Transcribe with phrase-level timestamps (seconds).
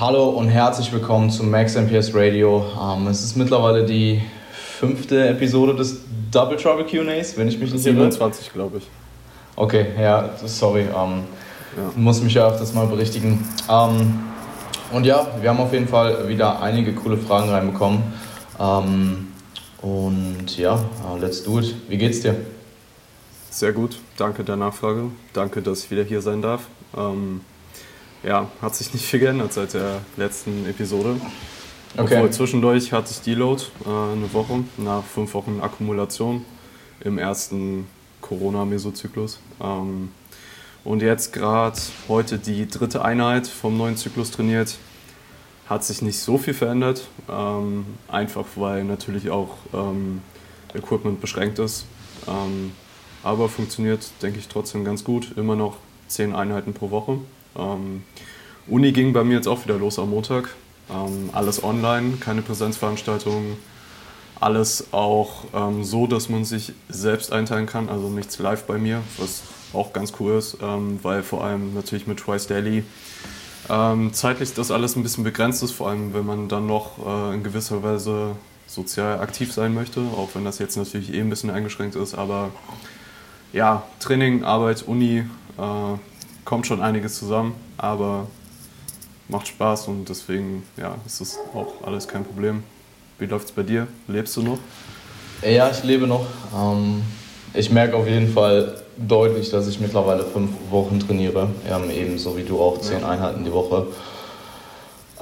[0.00, 2.64] Hallo und herzlich willkommen zum Max MPS Radio.
[2.82, 4.22] Ähm, es ist mittlerweile die
[4.78, 8.10] fünfte Episode des Double Trouble QAs, wenn ich mich nicht irre.
[8.10, 8.88] 27, glaube ich.
[9.56, 10.84] Okay, ja, sorry.
[10.84, 11.24] Ähm,
[11.76, 11.92] ja.
[11.96, 13.46] Muss mich ja auch das mal berichtigen.
[13.68, 14.20] Ähm,
[14.90, 18.02] und ja, wir haben auf jeden Fall wieder einige coole Fragen reinbekommen.
[18.58, 19.28] Ähm,
[19.82, 21.74] und ja, uh, let's do it.
[21.90, 22.36] Wie geht's dir?
[23.50, 25.10] Sehr gut, danke der Nachfrage.
[25.34, 26.62] Danke, dass ich wieder hier sein darf.
[26.96, 27.42] Ähm,
[28.22, 31.20] ja, hat sich nicht viel geändert seit der letzten Episode.
[31.96, 32.14] Okay.
[32.16, 36.44] Obwohl zwischendurch hatte ich Deload äh, eine Woche nach fünf Wochen Akkumulation
[37.00, 37.86] im ersten
[38.20, 39.40] Corona-Mesozyklus.
[39.60, 40.10] Ähm,
[40.84, 44.78] und jetzt gerade heute die dritte Einheit vom neuen Zyklus trainiert.
[45.68, 50.22] Hat sich nicht so viel verändert, ähm, einfach weil natürlich auch ähm,
[50.74, 51.86] Equipment beschränkt ist.
[52.26, 52.72] Ähm,
[53.22, 55.36] aber funktioniert, denke ich, trotzdem ganz gut.
[55.36, 55.76] Immer noch
[56.08, 57.18] zehn Einheiten pro Woche.
[57.56, 58.02] Ähm,
[58.66, 60.54] Uni ging bei mir jetzt auch wieder los am Montag.
[60.90, 63.56] Ähm, alles online, keine Präsenzveranstaltungen.
[64.40, 69.02] Alles auch ähm, so, dass man sich selbst einteilen kann, also nichts live bei mir,
[69.18, 69.42] was
[69.72, 72.82] auch ganz cool ist, ähm, weil vor allem natürlich mit Twice Daily
[73.68, 77.34] ähm, zeitlich das alles ein bisschen begrenzt ist, vor allem wenn man dann noch äh,
[77.34, 81.50] in gewisser Weise sozial aktiv sein möchte, auch wenn das jetzt natürlich eh ein bisschen
[81.50, 82.50] eingeschränkt ist, aber
[83.52, 85.24] ja, Training, Arbeit, Uni,
[85.58, 85.98] äh,
[86.50, 88.26] kommt schon einiges zusammen, aber
[89.28, 92.64] macht Spaß und deswegen ja, ist das auch alles kein Problem.
[93.20, 93.86] Wie läuft es bei dir?
[94.08, 94.58] Lebst du noch?
[95.48, 96.26] Ja, ich lebe noch.
[96.52, 97.02] Ähm,
[97.54, 101.50] ich merke auf jeden Fall deutlich, dass ich mittlerweile fünf Wochen trainiere.
[101.94, 103.86] Ebenso wie du auch zehn Einheiten die Woche.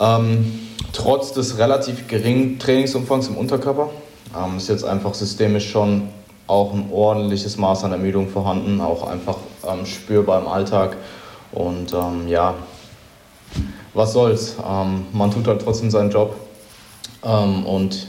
[0.01, 0.61] Ähm,
[0.95, 3.91] trotz des relativ geringen Trainingsumfangs im Unterkörper
[4.35, 6.09] ähm, ist jetzt einfach systemisch schon
[6.47, 9.37] auch ein ordentliches Maß an Ermüdung vorhanden, auch einfach
[9.85, 10.97] spürbar im Alltag.
[11.53, 12.55] Und ähm, ja,
[13.95, 14.57] was soll's.
[14.67, 16.37] Ähm, man tut halt trotzdem seinen Job.
[17.25, 18.07] Ähm, und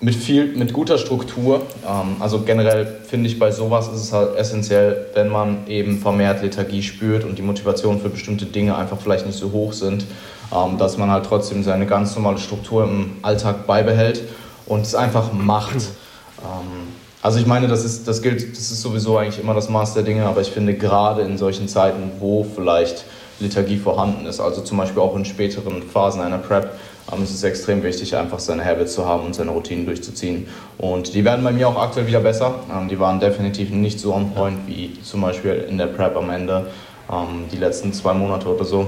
[0.00, 4.36] mit viel, mit guter Struktur, ähm, also generell finde ich bei sowas ist es halt
[4.36, 9.24] essentiell, wenn man eben vermehrt Lethargie spürt und die Motivation für bestimmte Dinge einfach vielleicht
[9.24, 10.04] nicht so hoch sind,
[10.52, 14.22] ähm, dass man halt trotzdem seine ganz normale Struktur im Alltag beibehält
[14.66, 15.76] und es einfach macht.
[15.76, 19.94] Ähm, also ich meine, das, ist, das gilt, das ist sowieso eigentlich immer das Maß
[19.94, 23.06] der Dinge, aber ich finde gerade in solchen Zeiten, wo vielleicht
[23.40, 26.78] Lethargie vorhanden ist, also zum Beispiel auch in späteren Phasen einer Prep,
[27.10, 30.48] ähm, ist es extrem wichtig, einfach seine Habits zu haben und seine Routinen durchzuziehen.
[30.76, 32.56] Und die werden bei mir auch aktuell wieder besser.
[32.70, 36.28] Ähm, die waren definitiv nicht so on point wie zum Beispiel in der Prep am
[36.28, 36.66] Ende,
[37.10, 38.86] ähm, die letzten zwei Monate oder so.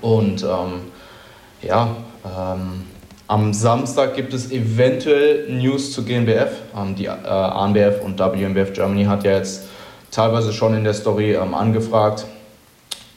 [0.00, 0.44] Und
[1.62, 1.96] ja,
[3.26, 6.50] am Samstag gibt es eventuell News zu GNBF.
[6.76, 9.64] Ähm, die äh, ANBF und WNBF Germany hat ja jetzt
[10.10, 12.26] teilweise schon in der Story ähm, angefragt,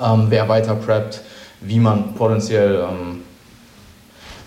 [0.01, 1.21] ähm, wer weiter preppt,
[1.61, 2.85] wie man potenziell,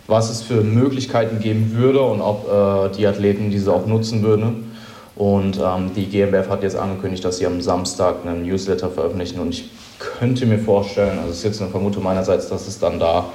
[0.07, 4.71] was es für Möglichkeiten geben würde und ob äh, die Athleten diese auch nutzen würden.
[5.17, 5.61] Und
[5.97, 10.47] die GmbF hat jetzt angekündigt, dass sie am Samstag einen Newsletter veröffentlichen und ich könnte
[10.47, 13.27] mir vorstellen, also es ist jetzt eine Vermutung meinerseits, dass es dann da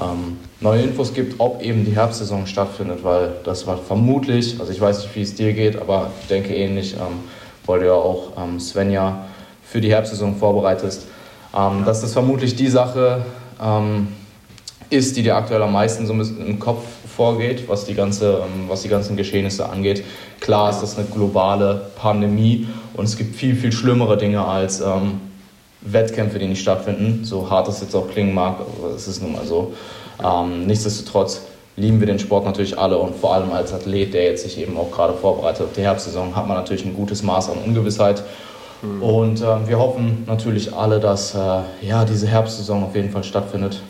[0.00, 4.80] ähm, neue Infos gibt, ob eben die Herbstsaison stattfindet, weil das war vermutlich, also ich
[4.80, 7.20] weiß nicht, wie es dir geht, aber ich denke ähnlich, ähm,
[7.66, 9.26] weil du ja auch ähm, Svenja
[9.62, 11.06] für die Herbstsaison vorbereitest,
[11.56, 13.24] ähm, dass das vermutlich die Sache
[13.62, 14.08] ähm,
[14.90, 16.82] ist, die dir aktuell am meisten so im Kopf
[17.14, 20.04] vorgeht, was die, ganze, ähm, was die ganzen Geschehnisse angeht.
[20.40, 25.20] Klar ist das eine globale Pandemie und es gibt viel, viel schlimmere Dinge als ähm,
[25.92, 29.32] Wettkämpfe, die nicht stattfinden, so hart das jetzt auch klingen mag, aber es ist nun
[29.32, 29.72] mal so.
[30.22, 31.42] Ähm, nichtsdestotrotz
[31.76, 34.76] lieben wir den Sport natürlich alle und vor allem als Athlet, der jetzt sich eben
[34.76, 38.22] auch gerade vorbereitet auf die Herbstsaison, hat man natürlich ein gutes Maß an Ungewissheit.
[38.82, 39.02] Mhm.
[39.02, 41.38] Und äh, wir hoffen natürlich alle, dass äh,
[41.82, 43.80] ja, diese Herbstsaison auf jeden Fall stattfindet.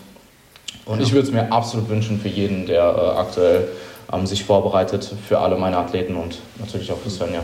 [0.85, 1.05] Und ja.
[1.07, 3.69] ich würde es mir absolut wünschen für jeden, der äh, aktuell
[4.13, 7.43] ähm, sich vorbereitet, für alle meine Athleten und natürlich auch für Svenja.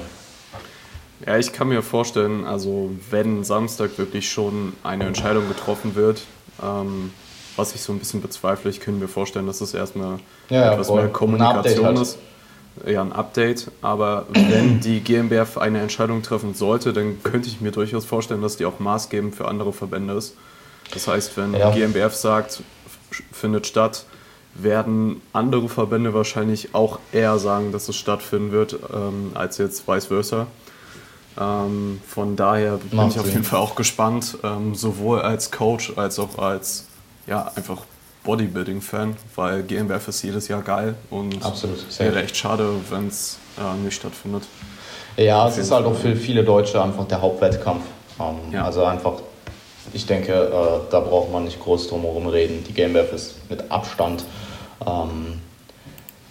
[1.27, 6.23] Ja, ich kann mir vorstellen, also wenn Samstag wirklich schon eine Entscheidung getroffen wird,
[6.63, 7.13] ähm,
[7.57, 10.19] was ich so ein bisschen bezweifle, ich könnte mir vorstellen, dass es erstmal
[10.51, 11.03] ja, etwas voll.
[11.03, 11.99] mehr Kommunikation halt.
[11.99, 12.19] ist.
[12.85, 13.71] Ja, ein Update.
[13.81, 18.57] Aber wenn die GmbF eine Entscheidung treffen sollte, dann könnte ich mir durchaus vorstellen, dass
[18.57, 20.35] die auch maßgebend für andere Verbände ist.
[20.93, 21.71] Das heißt, wenn ja.
[21.71, 22.63] GmbF sagt,
[23.33, 24.05] findet statt,
[24.55, 30.07] werden andere Verbände wahrscheinlich auch eher sagen, dass es stattfinden wird, ähm, als jetzt vice
[30.07, 30.47] versa.
[31.39, 35.93] Ähm, von daher bin Macht ich auf jeden Fall auch gespannt, ähm, sowohl als Coach
[35.97, 36.87] als auch als
[37.27, 37.79] ja, einfach
[38.23, 43.83] Bodybuilding-Fan, weil GmbF ist jedes Jahr geil und Absolut, wäre echt schade, wenn es äh,
[43.83, 44.45] nicht stattfindet.
[45.17, 47.83] Ja, es ist halt auch für viele Deutsche einfach der Hauptwettkampf.
[48.19, 48.65] Ähm, ja.
[48.65, 49.15] Also einfach
[49.93, 52.65] ich denke, äh, da braucht man nicht groß drum herum reden.
[52.67, 54.25] Die GmbF ist mit Abstand
[54.87, 55.41] ähm,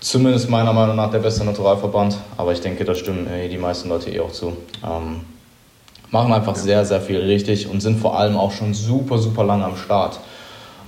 [0.04, 3.90] zumindest meiner Meinung nach der beste Naturalverband, aber ich denke, da stimmen äh, die meisten
[3.90, 4.58] Leute eh auch zu.
[4.84, 5.22] Ähm,
[6.12, 9.64] machen einfach sehr, sehr viel richtig und sind vor allem auch schon super, super lange
[9.66, 10.20] am Start.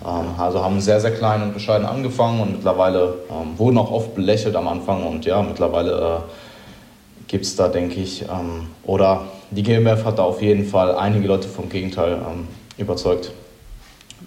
[0.06, 4.16] Ähm, also haben sehr, sehr klein und bescheiden angefangen und mittlerweile ähm, wurden auch oft
[4.16, 9.64] belächelt am Anfang und ja, mittlerweile äh, gibt es da, denke ich, ähm, oder die
[9.64, 12.48] GmbF hat da auf jeden Fall einige Leute vom Gegenteil ähm,
[12.78, 13.32] überzeugt.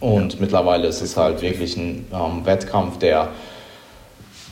[0.00, 0.40] Und ja.
[0.40, 3.28] mittlerweile ist es halt wirklich ein ähm, Wettkampf, der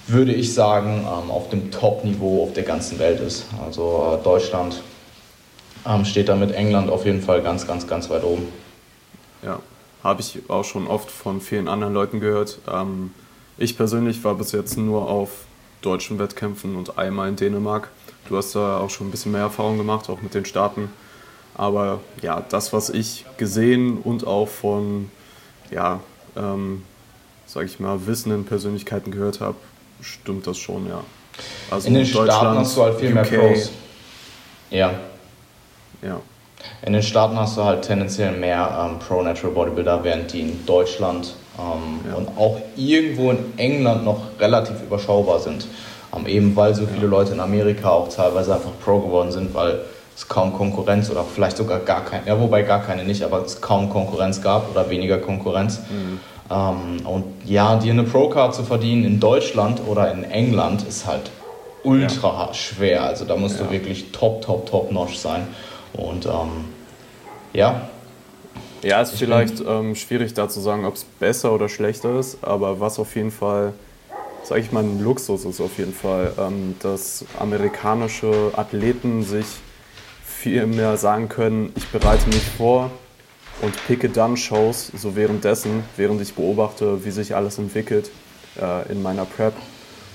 [0.09, 3.47] würde ich sagen, ähm, auf dem Top-Niveau auf der ganzen Welt ist.
[3.65, 4.83] Also äh, Deutschland
[5.87, 8.49] ähm, steht da mit England auf jeden Fall ganz, ganz, ganz weit oben.
[9.43, 9.61] Ja,
[10.03, 12.59] habe ich auch schon oft von vielen anderen Leuten gehört.
[12.71, 13.13] Ähm,
[13.59, 15.31] ich persönlich war bis jetzt nur auf
[15.83, 17.91] deutschen Wettkämpfen und einmal in Dänemark.
[18.29, 20.91] Du hast da auch schon ein bisschen mehr Erfahrung gemacht, auch mit den Staaten.
[21.55, 25.11] Aber ja, das, was ich gesehen und auch von,
[25.71, 26.01] ja,
[26.37, 26.83] ähm,
[27.47, 29.57] sage ich mal, wissenden Persönlichkeiten gehört habe,
[30.01, 31.01] stimmt das schon, ja.
[31.71, 33.71] Also in den Staaten hast du halt viel UK, mehr Pros.
[34.71, 34.91] Ja.
[36.03, 36.21] Ja.
[36.85, 41.35] In den Staaten hast du halt tendenziell mehr ähm, Pro-Natural Bodybuilder, während die in Deutschland
[41.59, 42.17] ähm, ja.
[42.17, 45.67] und auch irgendwo in England noch relativ überschaubar sind.
[46.15, 49.81] Ähm, eben weil so viele Leute in Amerika auch teilweise einfach Pro geworden sind, weil
[50.17, 53.61] es kaum Konkurrenz oder vielleicht sogar gar keine, ja wobei gar keine nicht, aber es
[53.61, 55.81] kaum Konkurrenz gab oder weniger Konkurrenz.
[55.91, 56.21] Mhm.
[56.51, 61.31] Ähm, und ja, dir eine Pro-Card zu verdienen in Deutschland oder in England ist halt
[61.83, 62.55] ultra ja.
[62.55, 63.05] schwer.
[63.05, 63.67] Also da musst ja.
[63.67, 65.47] du wirklich top, top, top notch sein.
[65.93, 66.67] Und ähm,
[67.53, 67.89] ja.
[68.83, 72.79] Ja, ist vielleicht ähm, schwierig da zu sagen, ob es besser oder schlechter ist, aber
[72.79, 73.73] was auf jeden Fall,
[74.45, 79.47] sage ich mal, ein Luxus ist auf jeden Fall, ähm, dass amerikanische Athleten sich
[80.25, 82.91] viel mehr sagen können, ich bereite mich vor,
[83.63, 88.11] und picke dann Shows so währenddessen, während ich beobachte, wie sich alles entwickelt
[88.61, 89.55] äh, in meiner Prep.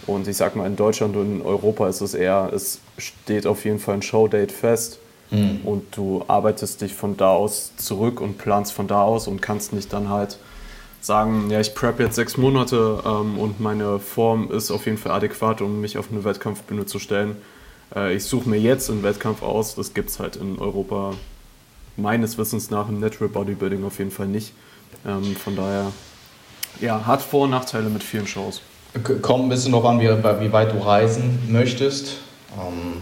[0.08, 3.66] Und ich sag mal, in Deutschland und in Europa ist es eher, es steht auf
[3.66, 5.00] jeden Fall ein Showdate fest
[5.30, 5.62] mhm.
[5.64, 9.74] und du arbeitest dich von da aus zurück und planst von da aus und kannst
[9.74, 10.38] nicht dann halt
[11.02, 15.12] sagen, ja, ich prep jetzt sechs Monate ähm, und meine Form ist auf jeden Fall
[15.12, 17.38] adäquat, um mich auf eine Wettkampfbühne zu stellen.
[17.96, 21.14] Äh, ich suche mir jetzt einen Wettkampf aus, das gibt es halt in Europa
[21.98, 24.54] meines Wissens nach im Natural Bodybuilding auf jeden Fall nicht.
[25.06, 25.92] Ähm, von daher,
[26.80, 28.62] ja, hat Vor- und Nachteile mit vielen Shows.
[29.22, 32.18] Kommt ein bisschen noch an, wie, wie weit du reisen möchtest.
[32.58, 33.02] Ähm,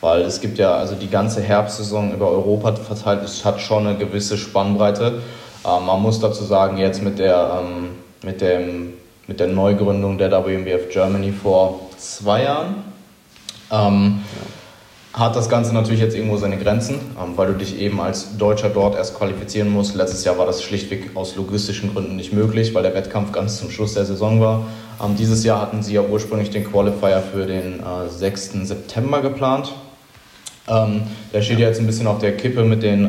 [0.00, 3.96] weil es gibt ja, also die ganze Herbstsaison über Europa verteilt, es hat schon eine
[3.96, 5.22] gewisse Spannbreite.
[5.64, 7.90] Ähm, man muss dazu sagen, jetzt mit der, ähm,
[8.22, 8.92] mit, dem,
[9.26, 12.74] mit der Neugründung der WMBF Germany vor zwei Jahren,
[13.70, 14.55] ähm, ja
[15.16, 18.68] hat das Ganze natürlich jetzt irgendwo seine Grenzen, ähm, weil du dich eben als Deutscher
[18.68, 19.94] dort erst qualifizieren musst.
[19.94, 23.70] Letztes Jahr war das schlichtweg aus logistischen Gründen nicht möglich, weil der Wettkampf ganz zum
[23.70, 24.66] Schluss der Saison war.
[25.02, 28.54] Ähm, dieses Jahr hatten sie ja ursprünglich den Qualifier für den 6.
[28.54, 29.72] Äh, September geplant.
[30.68, 33.08] Ähm, der steht ja jetzt ein bisschen auf der Kippe mit, den,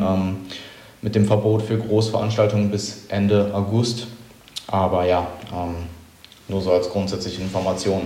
[1.01, 4.07] mit dem Verbot für Großveranstaltungen bis Ende August.
[4.67, 5.27] Aber ja,
[6.47, 8.01] nur so als grundsätzliche Information.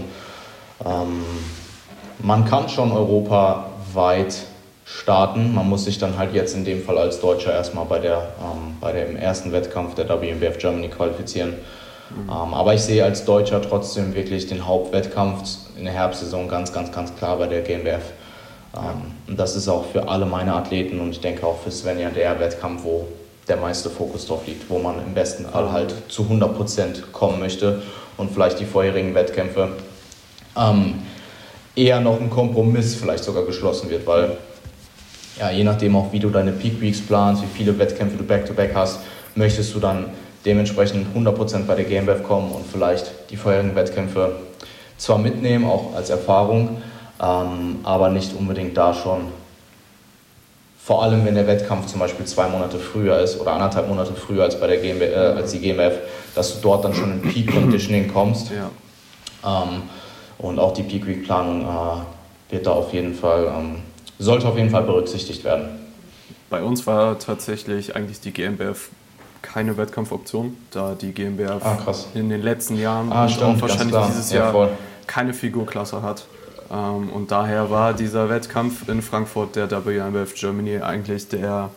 [2.23, 4.35] Man kann schon Europa weit
[4.85, 5.53] starten.
[5.53, 8.77] Man muss sich dann halt jetzt in dem Fall als Deutscher erstmal bei, der, ähm,
[8.79, 11.51] bei dem ersten Wettkampf der WMBF Germany qualifizieren.
[12.09, 12.29] Mhm.
[12.29, 15.43] Ähm, aber ich sehe als Deutscher trotzdem wirklich den Hauptwettkampf
[15.77, 18.03] in der Herbstsaison ganz, ganz, ganz klar bei der GmbF.
[18.75, 22.09] Ähm, und das ist auch für alle meine Athleten und ich denke auch für Svenja
[22.09, 23.07] der Wettkampf, wo
[23.47, 27.81] der meiste Fokus drauf liegt, wo man im besten Fall halt zu 100% kommen möchte
[28.17, 29.69] und vielleicht die vorherigen Wettkämpfe
[30.57, 30.95] ähm,
[31.75, 34.37] eher noch ein Kompromiss vielleicht sogar geschlossen wird, weil
[35.39, 38.71] ja, je nachdem auch wie du deine Peak Weeks planst, wie viele Wettkämpfe du back-to-back
[38.71, 38.99] -back hast,
[39.35, 40.07] möchtest du dann
[40.45, 44.35] dementsprechend 100% bei der GmbF kommen und vielleicht die vorherigen Wettkämpfe
[44.97, 46.81] zwar mitnehmen, auch als Erfahrung,
[47.21, 49.27] ähm, aber nicht unbedingt da schon,
[50.83, 54.43] vor allem wenn der Wettkampf zum Beispiel zwei Monate früher ist oder anderthalb Monate früher
[54.43, 55.99] als, bei der GmbF, äh, als die GmbF,
[56.35, 58.51] dass du dort dann schon in Peak Conditioning kommst.
[58.51, 59.63] Ja.
[59.63, 59.83] Ähm,
[60.41, 63.75] und auch die Peak Week Planung äh, wird da auf jeden Fall, ähm,
[64.19, 65.79] sollte auf jeden Fall berücksichtigt werden.
[66.49, 68.89] Bei uns war tatsächlich eigentlich die GmbF
[69.41, 71.77] keine Wettkampfoption, da die GmbF ah,
[72.13, 74.69] in den letzten Jahren ah, und auch wahrscheinlich dieses Jahr ja,
[75.07, 76.25] keine Figurklasse hat.
[76.71, 81.69] Ähm, und daher war dieser Wettkampf in Frankfurt, der WMBF Germany, eigentlich der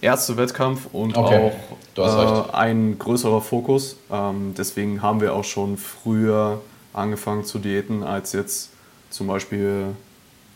[0.00, 1.52] erste Wettkampf und okay.
[1.98, 3.96] auch äh, ein größerer Fokus.
[4.10, 6.60] Ähm, deswegen haben wir auch schon früher
[6.92, 8.70] angefangen zu diäten als jetzt
[9.10, 9.94] zum Beispiel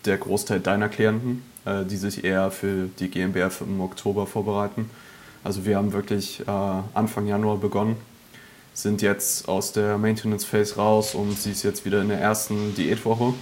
[0.05, 4.91] der Großteil deiner Klienten, äh, die sich eher für die GmbF im Oktober vorbereiten.
[5.43, 6.51] Also wir haben wirklich äh,
[6.95, 7.97] Anfang Januar begonnen,
[8.73, 12.75] sind jetzt aus der Maintenance Phase raus und sie ist jetzt wieder in der ersten
[12.75, 13.35] Diätwoche.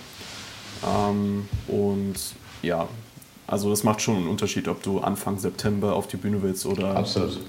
[0.87, 2.15] Ähm, und
[2.63, 2.89] ja,
[3.47, 6.97] also das macht schon einen Unterschied, ob du Anfang September auf die Bühne willst oder
[6.97, 7.41] Absolut.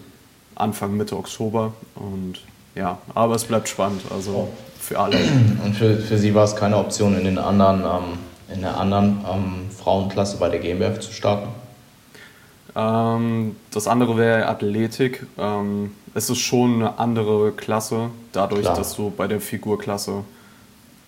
[0.56, 1.74] Anfang Mitte Oktober.
[1.96, 2.42] Und
[2.76, 4.50] ja, aber es bleibt spannend, also
[4.84, 5.18] für alle.
[5.63, 9.24] Und für, für sie war es keine Option, in den anderen, ähm, in der anderen
[9.32, 11.48] ähm, Frauenklasse bei der GmbF zu starten?
[12.75, 15.25] Ähm, das andere wäre Athletik.
[15.38, 18.75] Ähm, es ist schon eine andere Klasse, dadurch, Klar.
[18.75, 20.24] dass du bei der Figurklasse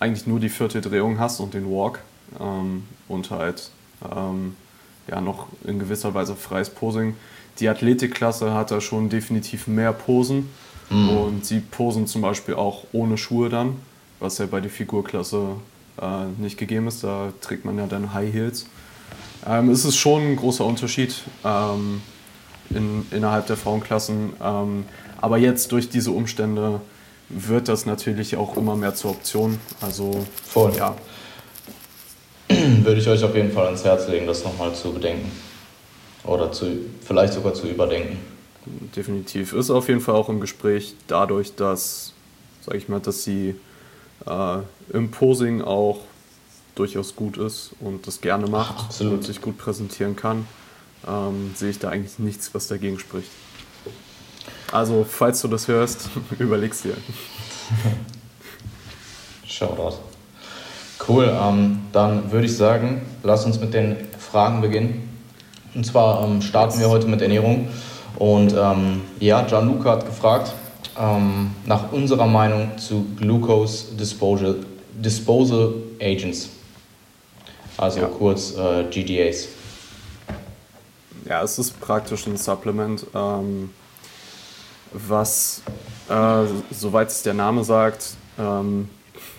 [0.00, 2.00] eigentlich nur die vierte Drehung hast und den Walk
[2.40, 3.70] ähm, und halt
[4.10, 4.56] ähm,
[5.08, 7.14] ja, noch in gewisser Weise freies Posing.
[7.60, 10.48] Die Athletikklasse hat da schon definitiv mehr Posen
[10.90, 11.08] mhm.
[11.10, 13.76] und sie posen zum Beispiel auch ohne Schuhe dann,
[14.20, 15.56] was ja bei der Figurklasse
[16.00, 17.04] äh, nicht gegeben ist.
[17.04, 18.66] Da trägt man ja dann High Heels.
[19.46, 21.14] Ähm, es ist schon ein großer Unterschied
[21.44, 22.02] ähm,
[22.70, 24.32] in, innerhalb der Frauenklassen.
[24.42, 24.84] Ähm,
[25.20, 26.80] aber jetzt durch diese Umstände
[27.28, 29.58] wird das natürlich auch immer mehr zur Option.
[29.80, 30.72] Also, Voll.
[30.76, 30.96] ja.
[32.48, 35.30] Würde ich euch auf jeden Fall ans Herz legen, das nochmal zu bedenken.
[36.24, 36.66] Oder zu,
[37.04, 38.18] vielleicht sogar zu überdenken.
[38.96, 39.52] Definitiv.
[39.52, 42.12] Ist auf jeden Fall auch im Gespräch dadurch, dass,
[42.64, 43.54] sag ich mal, dass sie
[44.26, 44.58] äh,
[44.92, 46.00] im Posing auch
[46.74, 49.14] durchaus gut ist und das gerne macht Absolut.
[49.14, 50.46] und sich gut präsentieren kann,
[51.06, 53.30] ähm, sehe ich da eigentlich nichts, was dagegen spricht.
[54.72, 56.96] Also, falls du das hörst, überleg's dir.
[59.46, 59.98] Shoutout.
[61.06, 65.08] Cool, ähm, dann würde ich sagen, lass uns mit den Fragen beginnen.
[65.74, 67.68] Und zwar ähm, starten wir heute mit Ernährung.
[68.16, 70.54] Und ähm, ja, Gianluca hat gefragt
[70.98, 74.56] ähm, nach unserer Meinung zu Glucose Disposal,
[74.94, 76.50] Disposal Agents
[77.76, 78.06] also ja.
[78.06, 79.48] kurz äh, GDAs.
[81.28, 83.70] Ja, es ist praktisch ein Supplement, ähm,
[84.92, 85.62] was,
[86.08, 88.88] äh, soweit es der Name sagt, ähm,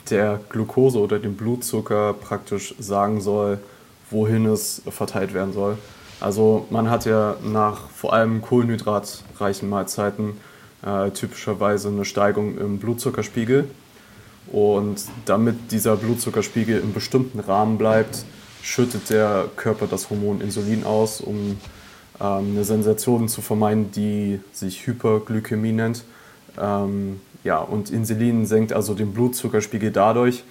[0.10, 3.60] der Glucose oder den Blutzucker praktisch sagen soll,
[4.10, 5.78] wohin es verteilt werden soll.
[6.20, 10.38] Also man hat ja nach vor allem kohlenhydratreichen Mahlzeiten
[10.86, 13.66] äh, typischerweise eine Steigung im Blutzuckerspiegel.
[14.52, 18.24] Und damit dieser Blutzuckerspiegel im bestimmten Rahmen bleibt,
[18.62, 21.58] schüttet der Körper das Hormon Insulin aus, um
[22.20, 26.04] ähm, eine Sensation zu vermeiden, die sich Hyperglykämie nennt.
[26.60, 30.44] Ähm, ja, und Insulin senkt also den Blutzuckerspiegel dadurch,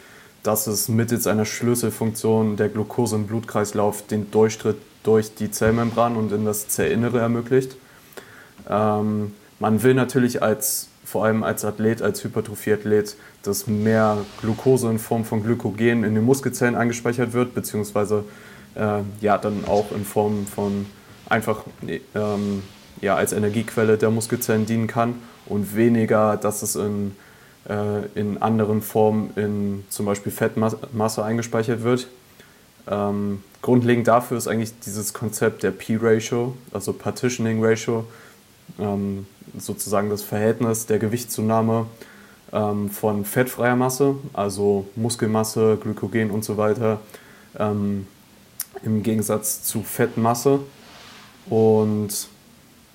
[0.43, 4.77] dass es mittels einer Schlüsselfunktion der Glucose im Blutkreislauf den Durchstritt
[5.07, 7.77] durch die Zellmembran und in das Zellinnere ermöglicht.
[8.69, 14.99] Ähm, man will natürlich als vor allem als Athlet, als Hypertrophieathlet, dass mehr Glucose in
[14.99, 18.25] Form von Glykogen in den Muskelzellen eingespeichert wird, beziehungsweise
[18.75, 20.87] äh, ja, dann auch in Form von
[21.29, 21.63] einfach
[22.15, 22.63] ähm,
[23.01, 25.15] ja, als Energiequelle der Muskelzellen dienen kann
[25.47, 27.15] und weniger, dass es in,
[27.69, 32.09] äh, in anderen Formen in zum Beispiel Fettmasse eingespeichert wird.
[32.89, 38.05] Ähm, grundlegend dafür ist eigentlich dieses Konzept der P-Ratio, also Partitioning Ratio,
[38.79, 39.27] ähm,
[39.59, 41.87] sozusagen das Verhältnis der Gewichtszunahme
[42.53, 47.01] ähm, von fettfreier Masse, also Muskelmasse, Glykogen und so weiter,
[47.59, 48.07] ähm,
[48.83, 50.61] im Gegensatz zu Fettmasse.
[51.49, 52.29] Und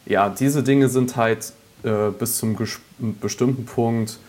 [0.05, 2.57] ja, diese Dinge sind halt äh, bis zum
[3.19, 4.19] bestimmten Punkt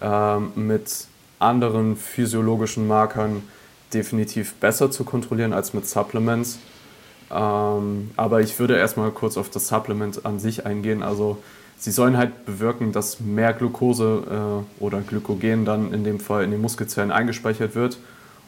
[0.00, 1.06] äh, mit
[1.38, 3.42] anderen physiologischen Markern
[3.92, 6.58] definitiv besser zu kontrollieren als mit Supplements.
[7.30, 11.02] Ähm, aber ich würde erstmal kurz auf das Supplement an sich eingehen.
[11.02, 11.38] Also
[11.78, 16.50] sie sollen halt bewirken, dass mehr Glucose äh, oder Glykogen dann in dem Fall in
[16.50, 17.98] den Muskelzellen eingespeichert wird.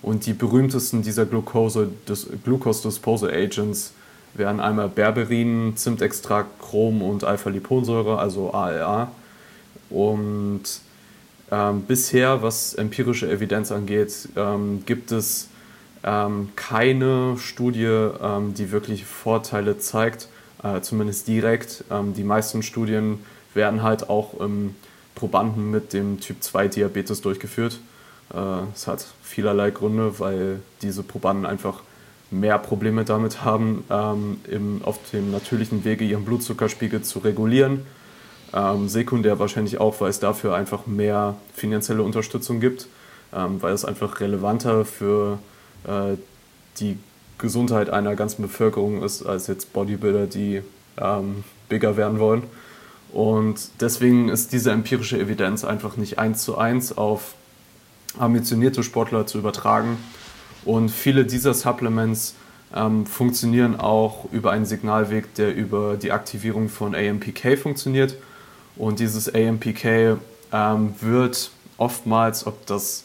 [0.03, 3.93] Und die berühmtesten dieser Glucose, des, Glucose Disposal Agents
[4.35, 9.13] wären einmal Berberin, Zimtextrakt, Chrom und Alpha-Liponsäure, also ALA.
[9.91, 10.63] Und
[11.53, 15.49] ähm, bisher, was empirische Evidenz angeht, ähm, gibt es
[16.03, 20.29] ähm, keine Studie, ähm, die wirklich Vorteile zeigt,
[20.63, 21.85] äh, zumindest direkt.
[21.91, 23.19] Ähm, die meisten Studien
[23.53, 24.75] werden halt auch im
[25.15, 27.81] Probanden mit dem Typ 2 Diabetes durchgeführt.
[28.33, 28.39] Äh,
[28.75, 31.83] es hat vielerlei Gründe, weil diese Probanden einfach
[32.31, 37.85] mehr Probleme damit haben, ähm, im, auf dem natürlichen Wege ihren Blutzuckerspiegel zu regulieren.
[38.55, 42.87] Ähm, sekundär wahrscheinlich auch, weil es dafür einfach mehr finanzielle Unterstützung gibt,
[43.35, 45.39] ähm, weil es einfach relevanter für
[45.85, 46.17] äh,
[46.79, 46.99] die
[47.39, 50.63] Gesundheit einer ganzen Bevölkerung ist, als jetzt Bodybuilder, die
[50.99, 52.43] ähm, bigger werden wollen.
[53.13, 57.35] Und deswegen ist diese empirische Evidenz einfach nicht eins zu eins auf
[58.19, 59.99] ambitionierte Sportler zu übertragen.
[60.65, 62.35] Und viele dieser Supplements
[62.75, 68.17] ähm, funktionieren auch über einen Signalweg, der über die Aktivierung von AMPK funktioniert.
[68.77, 70.19] Und dieses AMPK
[70.53, 73.05] ähm, wird oftmals, ob das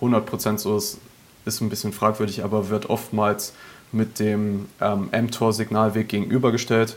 [0.00, 0.98] 100% so ist,
[1.44, 3.52] ist ein bisschen fragwürdig, aber wird oftmals
[3.92, 6.96] mit dem ähm, mTOR-Signalweg gegenübergestellt.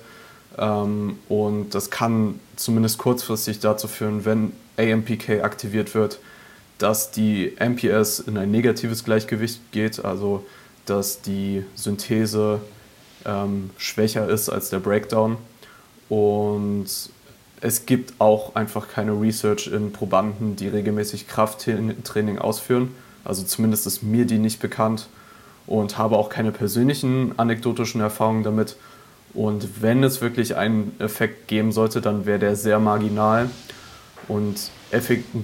[0.57, 6.19] Ähm, und das kann zumindest kurzfristig dazu führen, wenn AMPK aktiviert wird,
[6.77, 10.45] dass die MPS in ein negatives Gleichgewicht geht, also
[10.85, 12.61] dass die Synthese
[13.25, 15.37] ähm, schwächer ist als der Breakdown.
[16.07, 16.87] Und
[17.61, 22.93] es gibt auch einfach keine Research in Probanden, die regelmäßig Krafttraining ausführen.
[23.25, 25.07] Also zumindest ist mir die nicht bekannt
[25.67, 28.75] und habe auch keine persönlichen anekdotischen Erfahrungen damit.
[29.33, 33.49] Und wenn es wirklich einen Effekt geben sollte, dann wäre der sehr marginal.
[34.27, 34.71] Und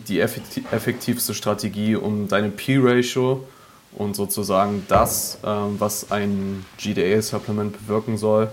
[0.08, 3.46] die effektivste Strategie, um deine P-Ratio
[3.94, 8.50] und sozusagen das, ähm, was ein GDA-Supplement bewirken soll,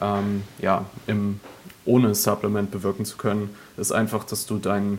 [0.00, 1.40] ähm, ja, im,
[1.86, 4.98] ohne Supplement bewirken zu können, ist einfach, dass du deinen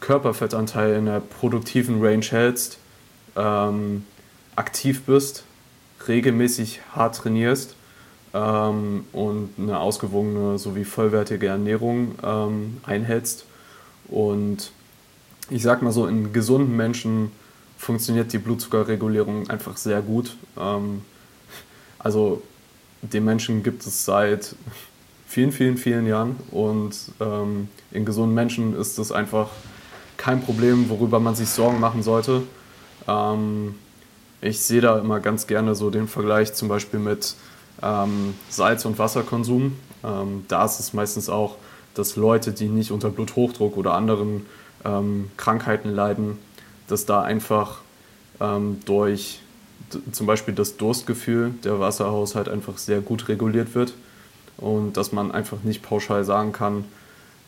[0.00, 2.78] Körperfettanteil in der produktiven Range hältst,
[3.36, 4.04] ähm,
[4.54, 5.44] aktiv bist,
[6.06, 7.74] regelmäßig hart trainierst
[8.34, 13.44] ähm, und eine ausgewogene sowie vollwertige Ernährung ähm, einhältst.
[14.08, 14.70] Und
[15.50, 17.32] ich sag mal so, in gesunden Menschen
[17.78, 20.36] funktioniert die Blutzuckerregulierung einfach sehr gut.
[20.58, 21.02] Ähm,
[21.98, 22.42] also
[23.02, 24.54] den Menschen gibt es seit
[25.26, 29.48] vielen, vielen, vielen Jahren und ähm, in gesunden Menschen ist das einfach
[30.16, 32.42] kein Problem, worüber man sich Sorgen machen sollte.
[33.06, 33.74] Ähm,
[34.40, 37.34] ich sehe da immer ganz gerne so den Vergleich zum Beispiel mit
[37.82, 39.76] ähm, Salz- und Wasserkonsum.
[40.04, 41.56] Ähm, da ist es meistens auch,
[41.94, 44.46] dass Leute, die nicht unter Bluthochdruck oder anderen
[44.84, 46.38] ähm, Krankheiten leiden,
[46.86, 47.80] dass da einfach
[48.40, 49.40] ähm, durch
[50.12, 53.94] zum Beispiel das Durstgefühl der Wasserhaushalt einfach sehr gut reguliert wird
[54.58, 56.84] und dass man einfach nicht pauschal sagen kann,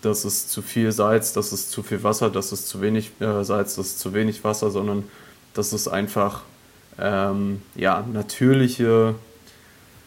[0.03, 3.43] das ist zu viel Salz, das ist zu viel Wasser, das ist zu wenig äh,
[3.45, 5.05] Salz, das ist zu wenig Wasser, sondern
[5.55, 6.43] dass es einfach
[6.99, 9.15] ähm, ja, natürliche,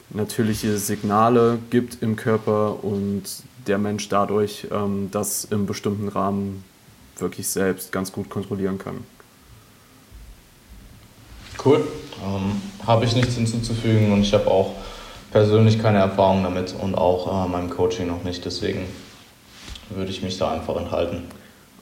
[0.09, 3.23] natürliche Signale gibt im Körper und
[3.67, 6.63] der Mensch dadurch ähm, das im bestimmten Rahmen
[7.17, 9.03] wirklich selbst ganz gut kontrollieren kann.
[11.63, 11.83] Cool.
[12.23, 14.75] Ähm, habe ich nichts hinzuzufügen und ich habe auch
[15.31, 18.45] persönlich keine Erfahrung damit und auch äh, meinem Coaching noch nicht.
[18.45, 18.85] Deswegen
[19.89, 21.23] würde ich mich da einfach enthalten.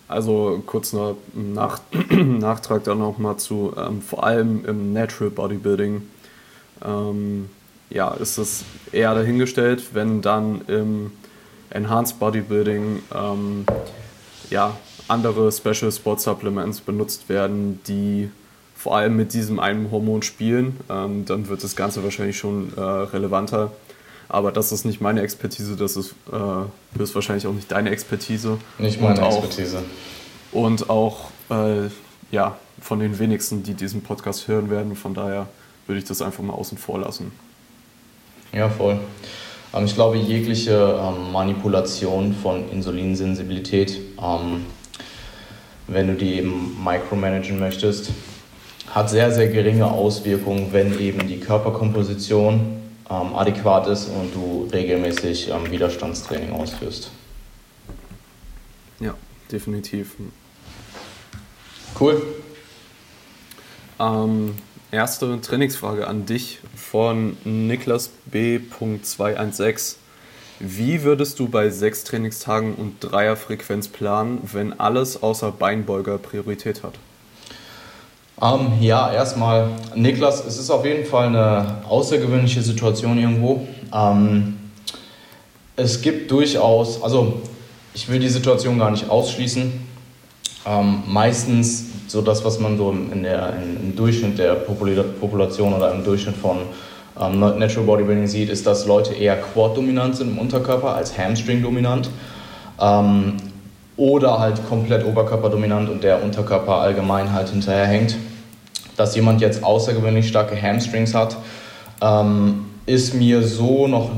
[0.07, 6.01] Also kurz noch Nach Nachtrag dann nochmal zu, ähm, vor allem im Natural Bodybuilding,
[6.83, 7.49] ähm,
[7.91, 11.11] ja, ist es eher dahingestellt, wenn dann im
[11.69, 13.65] Enhanced Bodybuilding ähm,
[14.49, 14.75] ja,
[15.07, 18.31] andere Special Sport Supplements benutzt werden, die
[18.79, 22.79] vor allem mit diesem einen Hormon spielen, ähm, dann wird das Ganze wahrscheinlich schon äh,
[22.79, 23.73] relevanter.
[24.29, 28.57] Aber das ist nicht meine Expertise, das ist äh, höchstwahrscheinlich auch nicht deine Expertise.
[28.77, 29.83] Nicht meine und Expertise.
[30.53, 31.89] und auch äh,
[32.31, 34.95] ja, von den wenigsten, die diesen Podcast hören werden.
[34.95, 35.47] Von daher
[35.85, 37.33] würde ich das einfach mal außen vor lassen.
[38.53, 38.97] Ja, voll.
[39.73, 44.67] Ähm, ich glaube, jegliche ähm, Manipulation von Insulinsensibilität, ähm,
[45.87, 48.11] wenn du die eben micromanagen möchtest,
[48.93, 55.49] hat sehr, sehr geringe Auswirkungen, wenn eben die Körperkomposition ähm, adäquat ist und du regelmäßig
[55.49, 57.11] ähm, Widerstandstraining ausführst.
[58.99, 59.13] Ja,
[59.51, 60.15] definitiv.
[61.99, 62.21] Cool.
[63.99, 64.55] Ähm,
[64.91, 69.95] erste Trainingsfrage an dich von Niklas B.216.
[70.59, 76.95] Wie würdest du bei sechs Trainingstagen und Dreierfrequenz planen, wenn alles außer Beinbeuger Priorität hat?
[78.41, 83.67] Ähm, ja, erstmal, Niklas, es ist auf jeden Fall eine außergewöhnliche Situation irgendwo.
[83.93, 84.57] Ähm,
[85.75, 87.41] es gibt durchaus, also
[87.93, 89.73] ich will die Situation gar nicht ausschließen.
[90.65, 96.05] Ähm, meistens so das, was man so in der, im Durchschnitt der Population oder im
[96.05, 96.59] Durchschnitt von
[97.19, 102.09] ähm, Natural Bodybuilding sieht, ist, dass Leute eher Quad-dominant sind im Unterkörper als Hamstring-dominant.
[102.79, 103.33] Ähm,
[103.97, 108.15] oder halt komplett oberkörperdominant und der Unterkörper allgemein halt hinterherhängt
[108.99, 111.37] dass jemand jetzt außergewöhnlich starke Hamstrings hat,
[112.01, 114.09] ähm, ist mir so noch,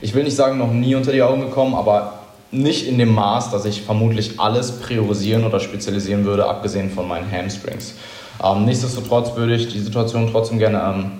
[0.00, 2.14] ich will nicht sagen noch nie unter die Augen gekommen, aber
[2.50, 7.30] nicht in dem Maß, dass ich vermutlich alles priorisieren oder spezialisieren würde, abgesehen von meinen
[7.30, 7.94] Hamstrings.
[8.42, 11.10] Ähm, nichtsdestotrotz würde ich die Situation trotzdem gerne ähm,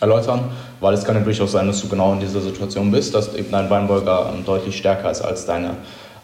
[0.00, 0.44] erläutern,
[0.80, 3.50] weil es kann ja durchaus sein, dass du genau in dieser Situation bist, dass eben
[3.50, 5.70] dein Beinbeuger ähm, deutlich stärker ist als, deine,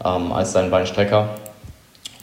[0.05, 1.29] ähm, als dein Beinstrecker.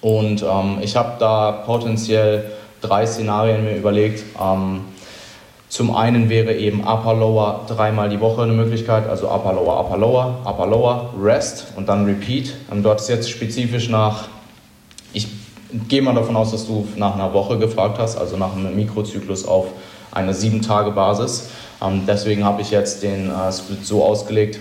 [0.01, 2.45] Und ähm, ich habe da potenziell
[2.81, 4.25] drei Szenarien mir überlegt.
[4.41, 4.81] Ähm,
[5.69, 9.99] Zum einen wäre eben Upper Lower dreimal die Woche eine Möglichkeit, also Upper Lower, Upper
[9.99, 12.57] Lower, Upper Lower, Rest und dann Repeat.
[12.71, 14.27] Und dort ist jetzt spezifisch nach,
[15.13, 15.29] ich
[15.89, 19.47] gehe mal davon aus, dass du nach einer Woche gefragt hast, also nach einem Mikrozyklus
[19.47, 19.67] auf
[20.11, 21.51] eine 7-Tage-Basis.
[21.81, 24.59] Ähm, deswegen habe ich jetzt den äh, Split so ausgelegt.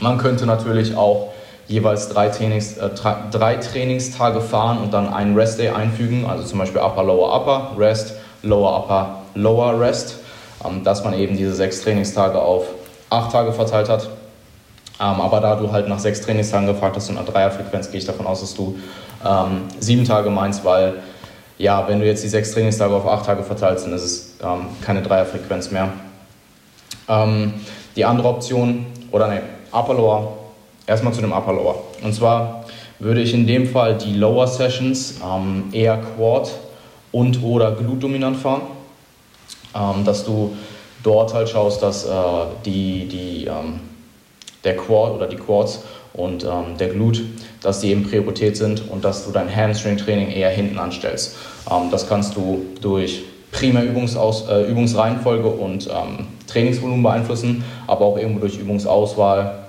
[0.00, 1.30] Man könnte natürlich auch
[1.68, 2.90] jeweils drei, Trainings, äh,
[3.30, 7.72] drei Trainingstage fahren und dann einen Rest Day einfügen, also zum Beispiel Upper, Lower, Upper,
[7.78, 10.16] Rest, Lower, Upper, Lower, Rest.
[10.64, 12.64] Ähm, dass man eben diese sechs Trainingstage auf
[13.10, 14.08] acht Tage verteilt hat.
[15.00, 18.06] Ähm, aber da du halt nach sechs Trainingstagen gefragt hast und einer Dreierfrequenz, gehe ich
[18.06, 18.76] davon aus, dass du
[19.24, 20.94] ähm, sieben Tage meinst, weil
[21.58, 24.66] ja, wenn du jetzt die sechs Trainingstage auf acht Tage verteilst, dann ist es ähm,
[24.84, 25.90] keine Dreierfrequenz mehr.
[27.08, 27.54] Ähm,
[27.94, 30.38] die andere Option, oder ne, Upper Lower,
[30.88, 31.76] erstmal zu dem Upper Lower.
[32.02, 32.64] Und zwar
[32.98, 36.50] würde ich in dem Fall die Lower Sessions ähm, eher Quad
[37.12, 38.62] und oder Glut dominant fahren
[39.74, 40.56] ähm, dass du
[41.02, 42.08] dort halt schaust, dass äh,
[42.64, 43.80] die, die, ähm,
[44.64, 45.80] der Quad oder die Quads
[46.14, 47.22] und ähm, der Glut,
[47.62, 51.36] dass die eben Priorität sind und dass du dein Hamstring-Training eher hinten anstellst.
[51.70, 53.22] Ähm, das kannst du durch
[53.52, 59.66] primär Übungsaus, äh, Übungsreihenfolge und ähm, Trainingsvolumen beeinflussen, aber auch irgendwo durch Übungsauswahl,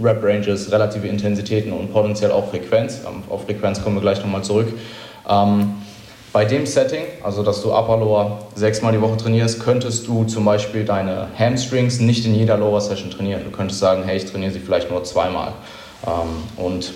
[0.00, 3.00] Rep-Ranges, relative Intensitäten und potenziell auch Frequenz.
[3.06, 4.72] Ähm, auf Frequenz kommen wir gleich nochmal zurück.
[5.28, 5.74] Ähm,
[6.32, 10.46] bei dem Setting, also dass du Upper Lower sechsmal die Woche trainierst, könntest du zum
[10.46, 13.42] Beispiel deine Hamstrings nicht in jeder Lower Session trainieren.
[13.44, 15.52] Du könntest sagen, hey, ich trainiere sie vielleicht nur zweimal
[16.06, 16.92] ähm, und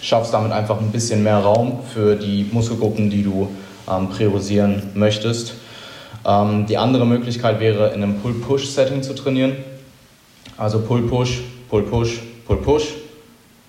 [0.00, 3.48] schaffst damit einfach ein bisschen mehr Raum für die Muskelgruppen, die du
[3.88, 5.54] ähm, priorisieren möchtest.
[6.26, 9.56] Ähm, die andere Möglichkeit wäre, in einem Pull-Push-Setting zu trainieren.
[10.56, 12.94] Also Pull-Push, Pull-Push, Pull-Push,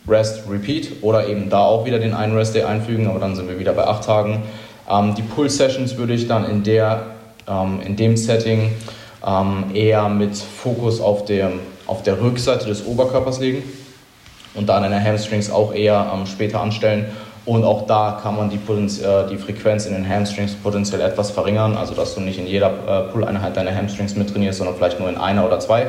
[0.07, 3.59] Rest, Repeat oder eben da auch wieder den einen Rest-Day einfügen, aber dann sind wir
[3.59, 4.43] wieder bei acht Tagen.
[4.89, 7.03] Ähm, die Pull-Sessions würde ich dann in, der,
[7.47, 8.71] ähm, in dem Setting
[9.25, 13.63] ähm, eher mit Fokus auf, dem, auf der Rückseite des Oberkörpers legen
[14.55, 17.05] und dann in den Hamstrings auch eher ähm, später anstellen.
[17.45, 21.75] Und auch da kann man die, äh, die Frequenz in den Hamstrings potenziell etwas verringern,
[21.75, 25.17] also dass du nicht in jeder äh, Pull-Einheit deine Hamstrings mittrainierst, sondern vielleicht nur in
[25.17, 25.88] einer oder zwei.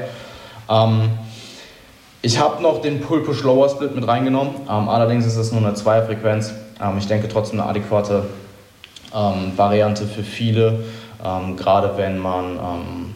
[0.69, 1.11] Ähm,
[2.23, 6.53] ich habe noch den Pull-Push-Lower-Split mit reingenommen, ähm, allerdings ist es nur eine Zweierfrequenz.
[6.81, 8.25] Ähm, ich denke trotzdem eine adäquate
[9.15, 10.85] ähm, Variante für viele,
[11.25, 13.15] ähm, gerade wenn man ähm,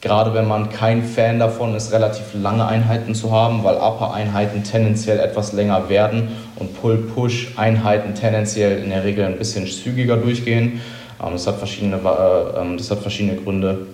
[0.00, 5.18] gerade wenn man kein Fan davon ist, relativ lange Einheiten zu haben, weil Upper-Einheiten tendenziell
[5.18, 10.80] etwas länger werden und Pull-Push-Einheiten tendenziell in der Regel ein bisschen zügiger durchgehen.
[11.22, 13.86] Ähm, das, hat verschiedene, äh, das hat verschiedene Gründe.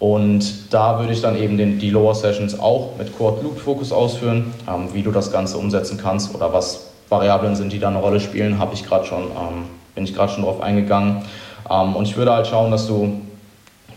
[0.00, 3.58] Ähm, und da würde ich dann eben den, die Lower Sessions auch mit Quad Loop
[3.58, 4.54] Fokus ausführen,
[4.92, 8.58] wie du das Ganze umsetzen kannst oder was Variablen sind, die da eine Rolle spielen,
[8.58, 11.22] habe ich gerade schon, ähm, bin ich gerade schon drauf eingegangen.
[11.70, 13.20] Ähm, und ich würde halt schauen, dass du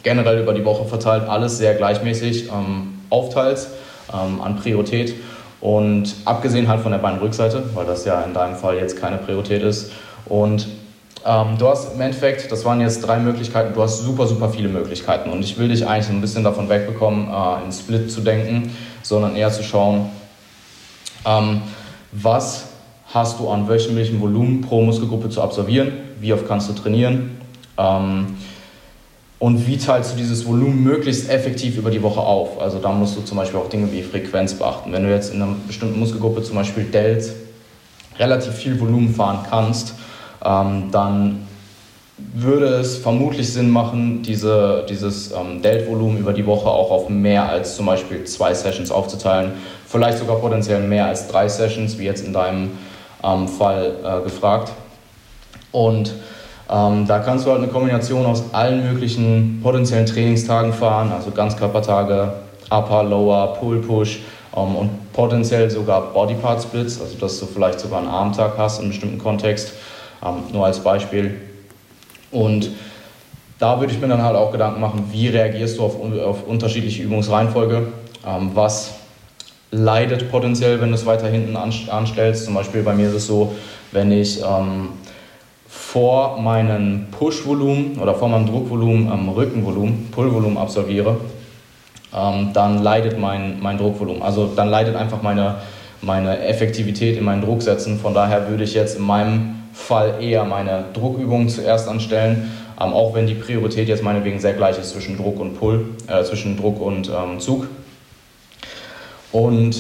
[0.04, 3.70] generell über die Woche verteilt alles sehr gleichmäßig ähm, aufteilst
[4.14, 5.14] ähm, an Priorität.
[5.60, 9.62] Und abgesehen halt von der Beinrückseite, weil das ja in deinem Fall jetzt keine Priorität
[9.62, 9.92] ist.
[10.26, 10.68] Und
[11.26, 14.70] ähm, du hast im Endeffekt, das waren jetzt drei Möglichkeiten, du hast super, super viele
[14.70, 15.30] Möglichkeiten.
[15.30, 19.36] Und ich will dich eigentlich ein bisschen davon wegbekommen, äh, in Split zu denken, sondern
[19.36, 20.10] eher zu schauen,
[21.26, 21.62] ähm,
[22.12, 22.66] was
[23.14, 27.38] hast du an wöchentlichem Volumen pro Muskelgruppe zu absolvieren, wie oft kannst du trainieren
[27.78, 28.38] ähm,
[29.38, 32.60] und wie teilst du dieses Volumen möglichst effektiv über die Woche auf.
[32.60, 34.92] Also da musst du zum Beispiel auch Dinge wie Frequenz beachten.
[34.92, 37.32] Wenn du jetzt in einer bestimmten Muskelgruppe zum Beispiel Delt
[38.18, 39.96] relativ viel Volumen fahren kannst,
[40.44, 41.48] dann
[42.34, 47.48] würde es vermutlich Sinn machen, diese, dieses ähm, Delt-Volumen über die Woche auch auf mehr
[47.48, 49.54] als zum Beispiel zwei Sessions aufzuteilen.
[49.88, 52.72] Vielleicht sogar potenziell mehr als drei Sessions, wie jetzt in deinem
[53.24, 54.72] ähm, Fall äh, gefragt.
[55.72, 56.14] Und
[56.70, 62.34] ähm, da kannst du halt eine Kombination aus allen möglichen potenziellen Trainingstagen fahren, also Ganzkörpertage,
[62.70, 64.20] Upper, Lower, Pull, Push
[64.56, 68.84] ähm, und potenziell sogar Bodypart Splits, also dass du vielleicht sogar einen Armtag hast in
[68.84, 69.74] einem bestimmten Kontext,
[70.24, 71.40] ähm, nur als Beispiel.
[72.32, 72.70] Und
[73.60, 77.04] da würde ich mir dann halt auch Gedanken machen, wie reagierst du auf, auf unterschiedliche
[77.04, 77.88] Übungsreihenfolge,
[78.28, 78.96] ähm, was
[79.72, 82.46] leidet potenziell, wenn du es weiter hinten anstellst.
[82.46, 83.54] Zum Beispiel bei mir ist es so,
[83.92, 84.90] wenn ich ähm,
[85.68, 91.18] vor meinem Push-Volumen oder vor meinem Druckvolumen ähm, Rückenvolumen, Pull-Volumen absolviere,
[92.14, 94.22] ähm, dann leidet mein, mein Druckvolumen.
[94.22, 95.56] Also dann leidet einfach meine,
[96.02, 98.00] meine Effektivität in meinen Drucksätzen.
[98.00, 103.14] Von daher würde ich jetzt in meinem Fall eher meine Druckübungen zuerst anstellen, ähm, auch
[103.14, 106.82] wenn die Priorität jetzt meinetwegen sehr gleich ist zwischen Druck und Pull, äh, zwischen Druck
[106.82, 107.68] und ähm, Zug.
[109.32, 109.76] Und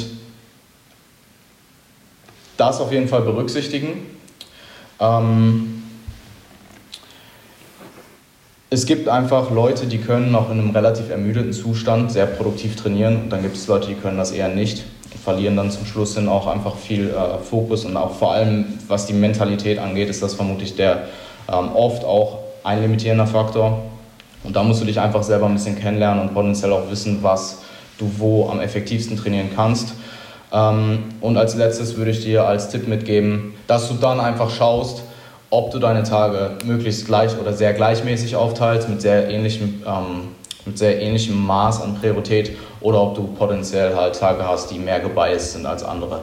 [2.58, 4.06] das auf jeden Fall berücksichtigen.
[5.00, 5.84] Ähm,
[8.70, 13.24] es gibt einfach Leute, die können noch in einem relativ ermüdeten Zustand sehr produktiv trainieren
[13.24, 14.86] und dann gibt es Leute, die können das eher nicht
[15.24, 19.06] verlieren dann zum Schluss hin auch einfach viel äh, Fokus und auch vor allem was
[19.06, 21.04] die Mentalität angeht, ist das vermutlich der
[21.52, 23.84] ähm, oft auch ein limitierender Faktor
[24.44, 27.60] und da musst du dich einfach selber ein bisschen kennenlernen und potenziell auch wissen, was
[27.98, 29.94] du wo am effektivsten trainieren kannst.
[30.52, 35.04] Ähm, und als letztes würde ich dir als Tipp mitgeben, dass du dann einfach schaust,
[35.50, 40.30] ob du deine Tage möglichst gleich oder sehr gleichmäßig aufteilst mit sehr ähnlichem, ähm,
[40.66, 45.00] mit sehr ähnlichem Maß an Priorität oder ob du potenziell halt Tage hast, die mehr
[45.00, 46.22] gebiased sind als andere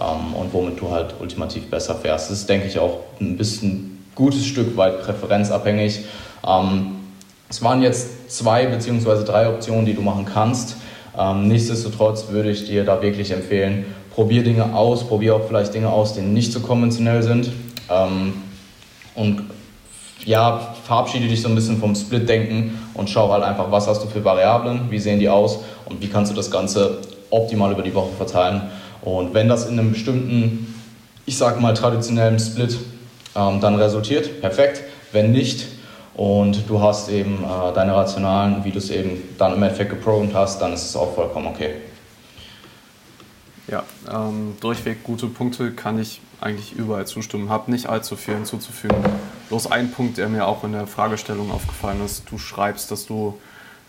[0.00, 2.30] ähm, und womit du halt ultimativ besser fährst.
[2.30, 6.00] Das ist, denke ich, auch ein bisschen gutes Stück weit präferenzabhängig.
[6.46, 6.96] Ähm,
[7.48, 9.24] es waren jetzt zwei bzw.
[9.24, 10.76] drei Optionen, die du machen kannst.
[11.18, 15.90] Ähm, nichtsdestotrotz würde ich dir da wirklich empfehlen, probier Dinge aus, probier auch vielleicht Dinge
[15.90, 17.50] aus, die nicht so konventionell sind.
[17.90, 18.34] Ähm,
[19.14, 19.42] und
[20.24, 24.08] ja, verabschiede dich so ein bisschen vom Split-Denken und schau halt einfach, was hast du
[24.08, 26.98] für Variablen, wie sehen die aus und wie kannst du das Ganze
[27.30, 28.62] optimal über die Woche verteilen.
[29.02, 30.74] Und wenn das in einem bestimmten,
[31.26, 32.76] ich sag mal, traditionellen Split
[33.36, 34.82] ähm, dann resultiert, perfekt.
[35.12, 35.68] Wenn nicht
[36.14, 40.34] und du hast eben äh, deine Rationalen, wie du es eben dann im Endeffekt geprogrammt
[40.34, 41.70] hast, dann ist es auch vollkommen okay.
[43.68, 47.50] Ja, ähm, durchweg gute Punkte kann ich eigentlich überall zustimmen.
[47.50, 48.96] Habe nicht allzu viel hinzuzufügen.
[49.48, 52.30] Bloß ein Punkt, der mir auch in der Fragestellung aufgefallen ist.
[52.30, 53.38] Du schreibst, dass du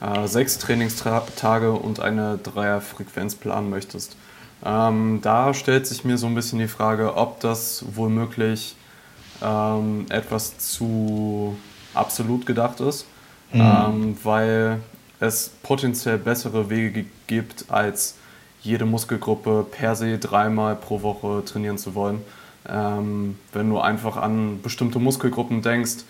[0.02, 4.16] äh, sechs Trainingstage und eine Dreierfrequenz planen möchtest.
[4.64, 8.76] Ähm, da stellt sich mir so ein bisschen die Frage, ob das womöglich
[9.42, 11.58] ähm, etwas zu
[11.94, 13.06] absolut gedacht ist,
[13.54, 13.62] mhm.
[13.62, 14.80] ähm, weil
[15.20, 18.16] es potenziell bessere Wege gibt als
[18.62, 22.22] jede Muskelgruppe per se dreimal pro Woche trainieren zu wollen.
[22.68, 26.04] Ähm, wenn du einfach an bestimmte Muskelgruppen denkst,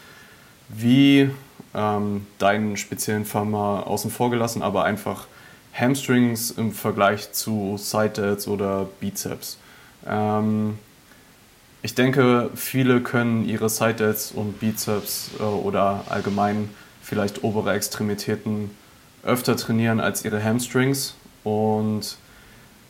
[0.69, 1.29] wie
[1.73, 5.27] ähm, deinen speziellen Fall mal außen vor gelassen, aber einfach
[5.73, 9.57] Hamstrings im Vergleich zu Side-Delts oder Bizeps.
[10.05, 10.77] Ähm,
[11.81, 16.69] ich denke, viele können ihre Side-Delts und Bizeps äh, oder allgemein
[17.01, 18.71] vielleicht obere Extremitäten
[19.23, 22.17] öfter trainieren als ihre Hamstrings und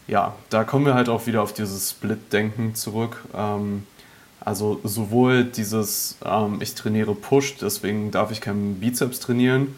[0.08, 3.24] ja, da kommen wir halt auch wieder auf dieses Split-Denken zurück.
[3.34, 3.86] Ähm,
[4.44, 9.76] also sowohl dieses, ähm, ich trainiere Push, deswegen darf ich keinen Bizeps trainieren,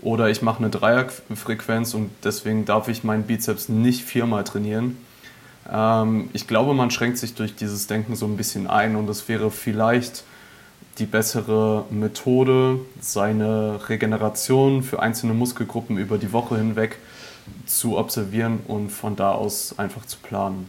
[0.00, 4.98] oder ich mache eine Dreierfrequenz und deswegen darf ich meinen Bizeps nicht viermal trainieren.
[5.70, 9.28] Ähm, ich glaube, man schränkt sich durch dieses Denken so ein bisschen ein und es
[9.28, 10.24] wäre vielleicht
[10.98, 16.98] die bessere Methode, seine Regeneration für einzelne Muskelgruppen über die Woche hinweg
[17.66, 20.68] zu observieren und von da aus einfach zu planen.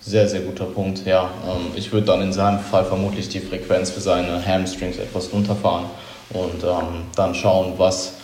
[0.00, 1.30] Sehr, sehr guter Punkt, ja.
[1.46, 5.86] Ähm, ich würde dann in seinem Fall vermutlich die Frequenz für seine Hamstrings etwas runterfahren
[6.30, 8.14] und ähm, dann schauen, was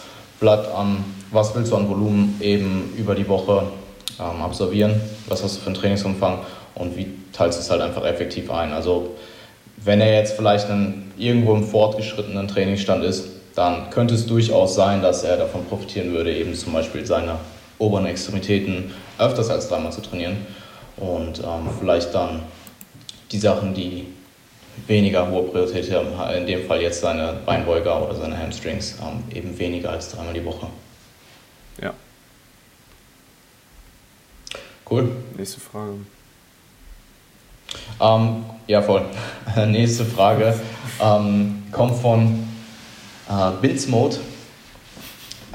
[0.41, 3.65] bleibt an, was willst du an Volumen eben über die Woche
[4.19, 6.41] ähm, absolvieren, was hast du für einen Trainingsumfang
[6.75, 8.73] und wie teilst du es halt einfach effektiv ein.
[8.73, 9.17] Also
[9.83, 15.03] wenn er jetzt vielleicht einen, irgendwo im fortgeschrittenen Trainingsstand ist, dann könnte es durchaus sein,
[15.03, 17.37] dass er davon profitieren würde, eben zum Beispiel seine
[17.79, 20.47] oberen Extremitäten öfters als dreimal zu trainieren
[20.97, 22.43] und ähm, vielleicht dann
[23.33, 24.07] die Sachen, die
[24.87, 29.59] weniger hohe Priorität haben, in dem Fall jetzt seine Beinbeuger oder seine Hamstrings, ähm, eben
[29.59, 30.67] weniger als dreimal die Woche.
[31.81, 31.93] Ja.
[34.89, 35.11] Cool.
[35.37, 35.93] Nächste Frage.
[38.01, 39.05] Ähm, ja, voll.
[39.67, 40.55] Nächste Frage
[41.01, 42.49] ähm, kommt von
[43.31, 44.16] äh, Mode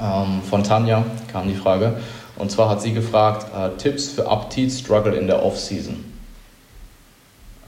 [0.00, 2.00] ähm, von Tanja kam die Frage.
[2.36, 6.04] Und zwar hat sie gefragt, äh, Tipps für Appetit Struggle in der Off-Season.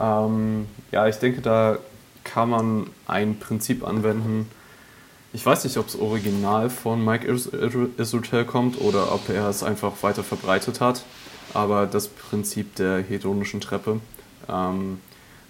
[0.00, 1.78] Ähm, ja, ich denke, da
[2.24, 4.50] kann man ein Prinzip anwenden.
[5.32, 7.26] Ich weiß nicht, ob es original von Mike
[7.98, 11.02] Isotel kommt oder ob er es einfach weiter verbreitet hat,
[11.54, 14.00] aber das Prinzip der hedonischen Treppe,
[14.48, 15.00] ähm,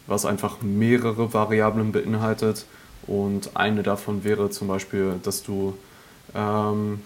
[0.06, 2.64] was einfach mehrere Variablen beinhaltet
[3.08, 5.76] und eine davon wäre zum Beispiel, dass du,
[6.34, 7.00] ähm,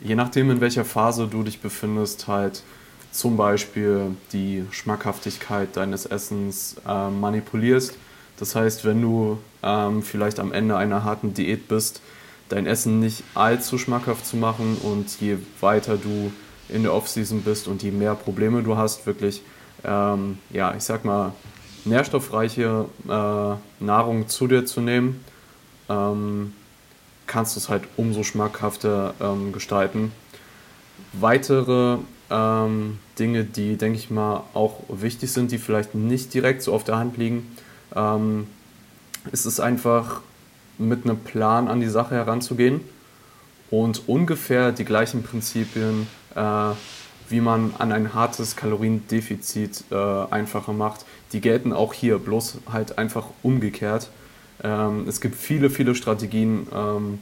[0.00, 2.62] je nachdem in welcher Phase du dich befindest, halt
[3.10, 7.96] zum Beispiel die Schmackhaftigkeit deines Essens äh, manipulierst.
[8.38, 12.00] Das heißt, wenn du ähm, vielleicht am Ende einer harten Diät bist,
[12.48, 16.32] dein Essen nicht allzu schmackhaft zu machen und je weiter du
[16.68, 19.42] in der Offseason bist und je mehr Probleme du hast, wirklich,
[19.84, 21.32] ähm, ja, ich sag mal,
[21.84, 25.24] nährstoffreiche äh, Nahrung zu dir zu nehmen,
[25.88, 26.52] ähm,
[27.26, 30.12] kannst du es halt umso schmackhafter ähm, gestalten.
[31.12, 31.98] Weitere
[32.30, 36.84] ähm, Dinge, die, denke ich mal, auch wichtig sind, die vielleicht nicht direkt so auf
[36.84, 37.56] der Hand liegen,
[37.94, 38.46] ähm,
[39.32, 40.20] ist es einfach
[40.78, 42.80] mit einem Plan an die Sache heranzugehen
[43.70, 46.70] und ungefähr die gleichen Prinzipien, äh,
[47.28, 49.94] wie man an ein hartes Kaloriendefizit äh,
[50.30, 54.08] einfacher macht, die gelten auch hier, bloß halt einfach umgekehrt.
[54.62, 57.18] Ähm, es gibt viele, viele Strategien, ähm,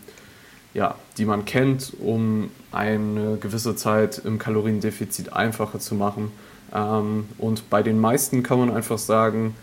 [0.75, 6.31] ja, die man kennt, um eine gewisse Zeit im Kaloriendefizit einfacher zu machen.
[6.75, 9.55] Ähm, und bei den meisten kann man einfach sagen,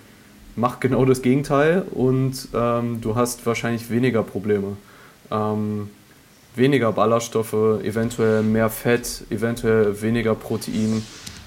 [0.56, 4.78] mach genau das Gegenteil und ähm, du hast wahrscheinlich weniger Probleme.
[5.32, 5.90] Ähm,
[6.56, 11.04] weniger Ballaststoffe, eventuell mehr Fett, eventuell weniger Protein.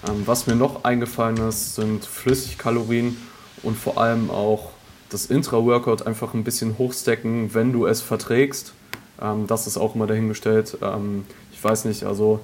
[0.09, 3.17] Ähm, was mir noch eingefallen ist, sind Flüssigkalorien
[3.63, 4.71] und vor allem auch
[5.11, 8.73] das Intra-Workout einfach ein bisschen hochstecken, wenn du es verträgst.
[9.21, 10.79] Ähm, das ist auch immer dahingestellt.
[10.83, 12.41] Ähm, ich weiß nicht, also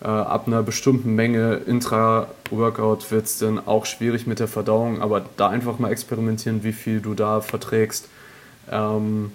[0.00, 5.24] äh, ab einer bestimmten Menge Intra-Workout wird es dann auch schwierig mit der Verdauung, aber
[5.36, 8.08] da einfach mal experimentieren, wie viel du da verträgst.
[8.70, 9.32] Ähm,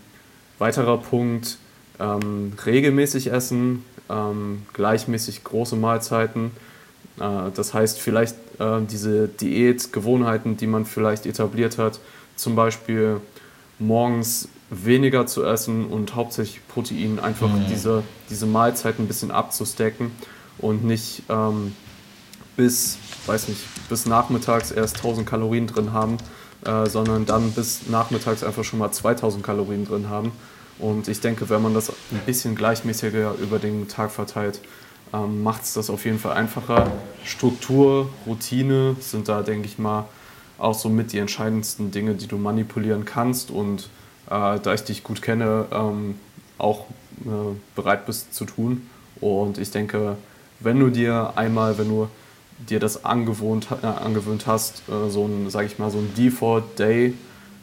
[0.60, 1.57] weiterer Punkt,
[1.99, 6.51] ähm, regelmäßig essen, ähm, gleichmäßig große Mahlzeiten.
[7.21, 11.99] Äh, das heißt, vielleicht äh, diese Diätgewohnheiten, die man vielleicht etabliert hat,
[12.36, 13.21] zum Beispiel
[13.79, 17.65] morgens weniger zu essen und hauptsächlich Protein, einfach mhm.
[17.69, 20.12] diese, diese Mahlzeit ein bisschen abzustecken
[20.57, 21.75] und nicht ähm,
[22.55, 26.17] bis, weiß nicht, bis nachmittags erst 1000 Kalorien drin haben,
[26.65, 30.31] äh, sondern dann bis nachmittags einfach schon mal 2000 Kalorien drin haben.
[30.79, 34.62] Und ich denke, wenn man das ein bisschen gleichmäßiger über den Tag verteilt,
[35.13, 36.91] ähm, macht es das auf jeden Fall einfacher.
[37.24, 40.06] Struktur, Routine sind da, denke ich mal,
[40.58, 43.52] auch so mit die entscheidendsten Dinge, die du manipulieren kannst.
[43.52, 43.89] Und
[44.30, 46.15] äh, da ich dich gut kenne, ähm,
[46.58, 46.86] auch
[47.26, 48.88] äh, bereit bist zu tun.
[49.19, 50.17] Und ich denke,
[50.60, 52.08] wenn du dir einmal, wenn du
[52.69, 56.80] dir das angewohnt, äh, angewöhnt hast, äh, so ein, sag ich mal, so ein Default
[56.80, 57.13] Day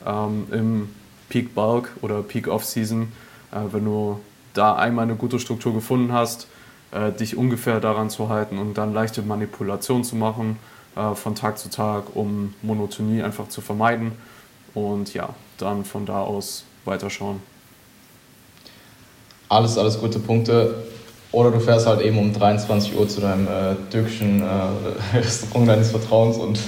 [0.05, 0.89] ähm, im
[1.29, 3.13] Peak Bulk oder Peak Off Season,
[3.53, 4.19] äh, wenn du
[4.55, 6.49] da einmal eine gute Struktur gefunden hast,
[6.93, 10.59] äh, dich ungefähr daran zu halten und dann leichte Manipulation zu machen
[10.97, 14.13] äh, von Tag zu Tag, um Monotonie einfach zu vermeiden
[14.75, 17.41] und ja, dann von da aus weiterschauen.
[19.49, 20.85] Alles, alles gute Punkte.
[21.31, 25.91] Oder du fährst halt eben um 23 Uhr zu deinem äh, türkischen äh, Restaurant deines
[25.91, 26.59] Vertrauens und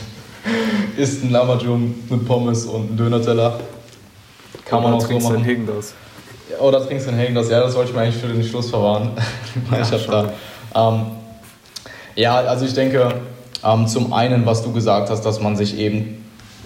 [0.96, 3.58] isst ein Lamajum mit Pommes und einen Döner-Teller.
[4.66, 5.44] Kann Oder man auch so machen.
[5.44, 5.66] Hegen
[6.50, 6.60] das.
[6.60, 7.50] Oder trinkst du Hegen das.
[7.50, 9.10] Ja, das wollte ich mir eigentlich für den Schluss verwahren.
[9.70, 10.32] ja, ich da.
[10.74, 11.06] Ähm,
[12.16, 13.14] ja, also ich denke,
[13.64, 16.24] ähm, zum einen, was du gesagt hast, dass man sich eben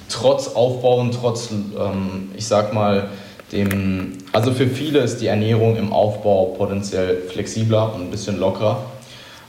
[0.09, 3.09] trotz Aufbau und trotz, ähm, ich sag mal,
[3.53, 8.79] dem, also für viele ist die Ernährung im Aufbau potenziell flexibler und ein bisschen lockerer.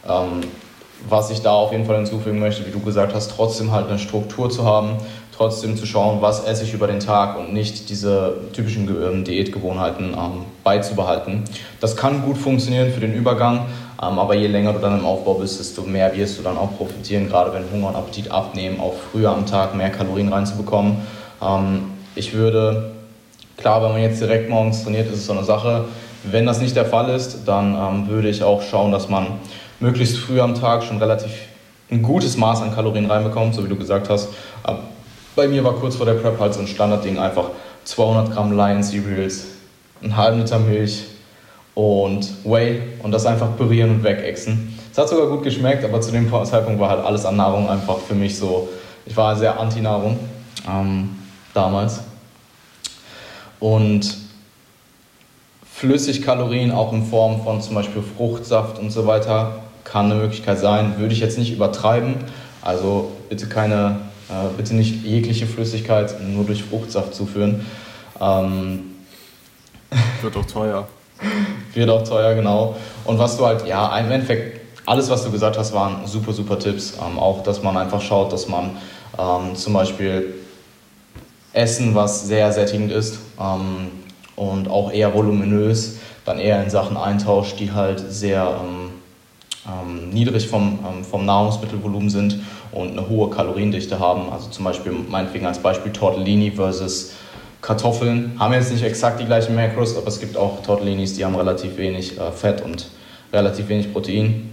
[0.07, 0.41] Ähm,
[1.07, 3.99] was ich da auf jeden Fall hinzufügen möchte, wie du gesagt hast, trotzdem halt eine
[3.99, 4.97] Struktur zu haben,
[5.35, 10.13] trotzdem zu schauen, was esse ich über den Tag und nicht diese typischen ähm, Diätgewohnheiten
[10.13, 11.43] ähm, beizubehalten.
[11.79, 13.65] Das kann gut funktionieren für den Übergang,
[14.01, 16.77] ähm, aber je länger du dann im Aufbau bist, desto mehr wirst du dann auch
[16.77, 20.97] profitieren, gerade wenn Hunger und Appetit abnehmen, auch früher am Tag mehr Kalorien reinzubekommen.
[21.41, 22.95] Ähm, ich würde
[23.57, 25.85] Klar, wenn man jetzt direkt morgens trainiert, ist es so eine Sache.
[26.23, 29.27] Wenn das nicht der Fall ist, dann ähm, würde ich auch schauen, dass man
[29.79, 31.31] möglichst früh am Tag schon relativ
[31.89, 34.29] ein gutes Maß an Kalorien reinbekommt, so wie du gesagt hast.
[34.67, 34.73] Äh,
[35.35, 37.49] bei mir war kurz vor der Prep halt so ein Standardding einfach
[37.83, 39.45] 200 Gramm Lion Cereals,
[40.01, 41.03] einen halben Liter Milch
[41.73, 44.77] und Whey und das einfach pürieren und wegexen.
[44.91, 47.97] Es hat sogar gut geschmeckt, aber zu dem Zeitpunkt war halt alles an Nahrung einfach
[47.97, 48.69] für mich so,
[49.05, 50.17] ich war sehr anti-Nahrung
[50.67, 51.09] ähm,
[51.53, 51.99] damals.
[53.59, 54.17] Und
[55.75, 60.97] Flüssigkalorien auch in Form von zum Beispiel Fruchtsaft und so weiter kann eine Möglichkeit sein.
[60.97, 62.15] Würde ich jetzt nicht übertreiben.
[62.61, 63.97] Also bitte keine,
[64.57, 67.65] bitte nicht jegliche Flüssigkeit nur durch Fruchtsaft zuführen.
[68.19, 68.95] Ähm,
[70.21, 70.87] wird auch teuer.
[71.73, 72.75] wird auch teuer, genau.
[73.05, 76.59] Und was du halt, ja, im Endeffekt, alles, was du gesagt hast, waren super, super
[76.59, 76.93] Tipps.
[76.93, 78.71] Ähm, auch, dass man einfach schaut, dass man
[79.17, 80.33] ähm, zum Beispiel
[81.53, 83.89] Essen, was sehr sättigend ist ähm,
[84.35, 88.91] und auch eher voluminös, dann eher in Sachen eintauscht, die halt sehr ähm,
[89.67, 92.39] ähm, niedrig vom, vom Nahrungsmittelvolumen sind
[92.75, 94.31] und eine hohe Kaloriendichte haben.
[94.31, 97.13] Also zum Beispiel meinetwegen als Beispiel Tortellini versus
[97.61, 98.35] Kartoffeln.
[98.37, 101.77] Haben jetzt nicht exakt die gleichen Macros, aber es gibt auch Tortellinis, die haben relativ
[101.77, 102.87] wenig äh, Fett und
[103.33, 104.51] relativ wenig Protein.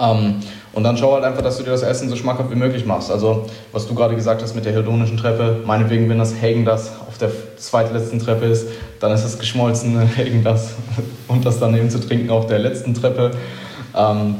[0.00, 0.36] Ähm,
[0.72, 3.10] und dann schau halt einfach, dass du dir das Essen so schmackhaft wie möglich machst.
[3.10, 6.92] Also, was du gerade gesagt hast mit der hedonischen Treppe, meinetwegen, wenn das Hagen das
[7.08, 8.68] auf der zweitletzten Treppe ist,
[9.00, 10.74] dann ist das geschmolzene Hagen das
[11.26, 13.32] und das daneben zu trinken auf der letzten Treppe.
[13.96, 14.36] Ähm,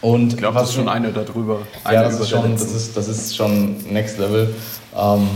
[0.00, 1.58] und ich glaube, das ist schon eine darüber.
[1.84, 4.54] Eine ja, das ist, schon, das, ist, das ist schon Next Level.
[4.96, 5.28] Ähm,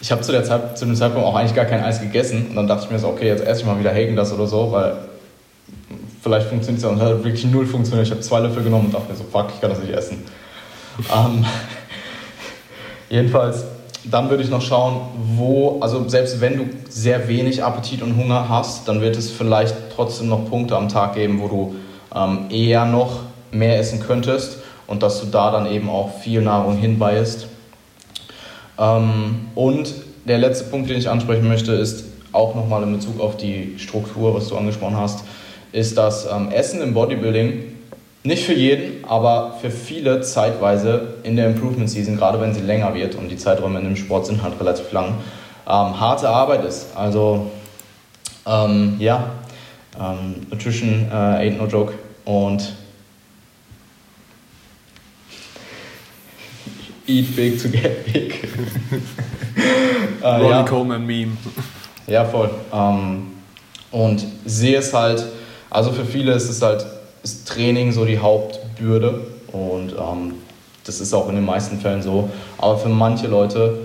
[0.00, 2.48] ich habe zu, der Zeit, zu dem Zeitpunkt auch eigentlich gar kein Eis gegessen.
[2.48, 4.46] Und dann dachte ich mir so, okay, jetzt esse ich mal wieder Hagen das oder
[4.46, 4.96] so, weil
[6.22, 8.06] vielleicht funktioniert es ja und hat wirklich null funktioniert.
[8.06, 10.24] Ich habe zwei Löffel genommen und dachte mir so, fuck, ich kann das nicht essen.
[11.14, 11.44] ähm,
[13.10, 13.64] jedenfalls,
[14.04, 15.02] dann würde ich noch schauen,
[15.36, 19.74] wo, also selbst wenn du sehr wenig Appetit und Hunger hast, dann wird es vielleicht
[19.94, 21.74] trotzdem noch Punkte am Tag geben, wo du
[22.14, 23.20] ähm, eher noch
[23.54, 27.46] mehr essen könntest und dass du da dann eben auch viel Nahrung hinweist.
[28.78, 29.94] Ähm, und
[30.24, 34.34] der letzte Punkt, den ich ansprechen möchte, ist auch nochmal in Bezug auf die Struktur,
[34.34, 35.24] was du angesprochen hast,
[35.72, 37.74] ist das ähm, Essen im Bodybuilding
[38.26, 42.94] nicht für jeden, aber für viele zeitweise in der Improvement Season, gerade wenn sie länger
[42.94, 45.08] wird und die Zeiträume in dem Sport sind halt relativ lang,
[45.66, 46.96] ähm, harte Arbeit ist.
[46.96, 47.50] Also
[48.46, 49.30] ähm, ja,
[50.00, 51.92] ähm, Nutrition äh, ain't no joke
[52.24, 52.72] und
[57.06, 58.48] eat big to get big.
[60.22, 60.62] äh, Ronnie ja.
[60.64, 61.36] Coleman Meme.
[62.06, 62.50] Ja, voll.
[62.72, 63.32] Ähm,
[63.90, 65.24] und sehe es halt,
[65.70, 66.84] also für viele ist es halt
[67.22, 70.34] ist Training so die Hauptbürde und ähm,
[70.84, 72.28] das ist auch in den meisten Fällen so.
[72.58, 73.78] Aber für manche Leute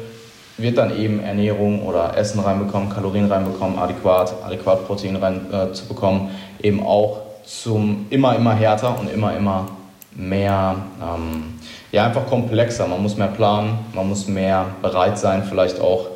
[0.57, 6.29] wird dann eben Ernährung oder Essen reinbekommen, Kalorien reinbekommen, adäquat, adäquat Protein reinzubekommen,
[6.61, 9.67] äh, eben auch zum immer, immer härter und immer, immer
[10.13, 11.58] mehr, ähm,
[11.91, 12.87] ja, einfach komplexer.
[12.87, 16.07] Man muss mehr planen, man muss mehr bereit sein, vielleicht auch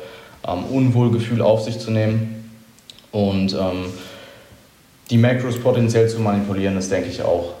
[0.46, 2.50] ähm, Unwohlgefühl auf sich zu nehmen.
[3.10, 3.92] Und ähm,
[5.10, 7.54] die Macros potenziell zu manipulieren, ist, denke ich, auch,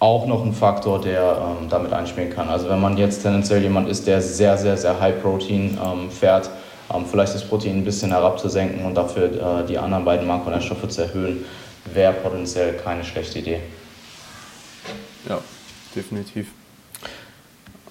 [0.00, 2.48] auch noch ein Faktor, der ähm, damit einspielen kann.
[2.48, 6.50] Also wenn man jetzt tendenziell jemand ist, der sehr, sehr, sehr High Protein ähm, fährt,
[6.94, 11.02] ähm, vielleicht das Protein ein bisschen herabzusenken und dafür äh, die anderen beiden Makronährstoffe zu
[11.02, 11.44] erhöhen,
[11.92, 13.60] wäre potenziell keine schlechte Idee.
[15.28, 15.38] Ja,
[15.94, 16.48] definitiv.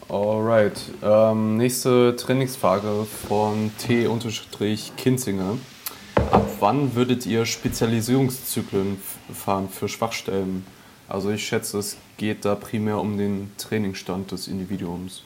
[0.10, 0.80] Alright.
[1.04, 5.58] Ähm, nächste Trainingsfrage von T-Kinzinger.
[6.32, 9.02] Ab wann würdet ihr Spezialisierungszyklen
[9.34, 10.66] fahren für Schwachstellen?
[11.10, 15.24] Also ich schätze, es geht da primär um den Trainingsstand des Individuums.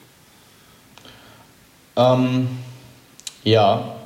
[1.96, 2.48] Ähm,
[3.44, 3.96] ja,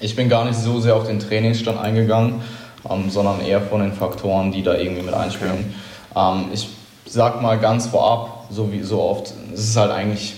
[0.00, 2.42] ich bin gar nicht so sehr auf den Trainingsstand eingegangen,
[2.88, 5.74] ähm, sondern eher von den Faktoren, die da irgendwie mit einspielen.
[6.14, 6.38] Okay.
[6.38, 6.68] Ähm, ich
[7.06, 10.34] sag mal ganz vorab, so wie so oft, es ist halt eigentlich,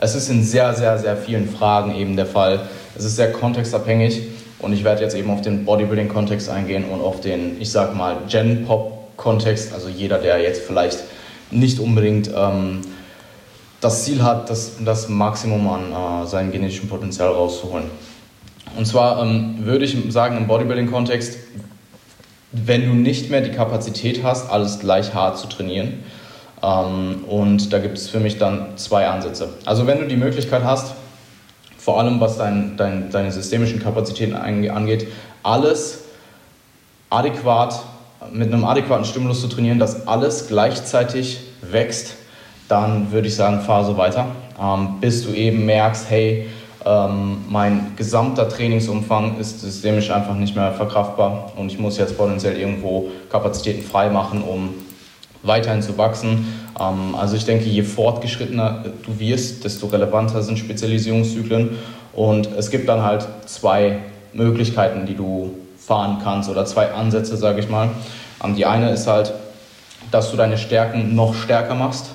[0.00, 2.60] es ist in sehr, sehr, sehr vielen Fragen eben der Fall.
[2.96, 4.22] Es ist sehr kontextabhängig
[4.58, 8.16] und ich werde jetzt eben auf den Bodybuilding-Kontext eingehen und auf den, ich sag mal,
[8.28, 9.72] Gen-Pop-Kontext.
[9.72, 11.00] Also jeder, der jetzt vielleicht
[11.50, 12.82] nicht unbedingt ähm,
[13.80, 17.86] das Ziel hat, das, das Maximum an äh, seinem genetischen Potenzial rauszuholen.
[18.76, 21.38] Und zwar ähm, würde ich sagen, im Bodybuilding-Kontext,
[22.52, 26.04] wenn du nicht mehr die Kapazität hast, alles gleich hart zu trainieren,
[26.62, 29.50] ähm, und da gibt es für mich dann zwei Ansätze.
[29.64, 30.94] Also wenn du die Möglichkeit hast,
[31.78, 35.06] vor allem was dein, dein, deine systemischen Kapazitäten angeht,
[35.42, 36.04] alles
[37.10, 37.80] adäquat,
[38.32, 42.14] mit einem adäquaten Stimulus zu trainieren, dass alles gleichzeitig wächst,
[42.68, 44.26] dann würde ich sagen, fahr so weiter,
[44.60, 46.46] ähm, bis du eben merkst, hey,
[46.84, 52.56] ähm, mein gesamter Trainingsumfang ist systemisch einfach nicht mehr verkraftbar und ich muss jetzt potenziell
[52.56, 54.74] irgendwo Kapazitäten frei machen, um
[55.42, 56.46] weiterhin zu wachsen.
[56.78, 61.78] Ähm, also ich denke, je fortgeschrittener du wirst, desto relevanter sind Spezialisierungszyklen.
[62.12, 63.98] Und es gibt dann halt zwei
[64.32, 67.90] Möglichkeiten, die du fahren kannst oder zwei Ansätze, sage ich mal.
[68.44, 69.32] Ähm, die eine ist halt,
[70.10, 72.10] dass du deine Stärken noch stärker machst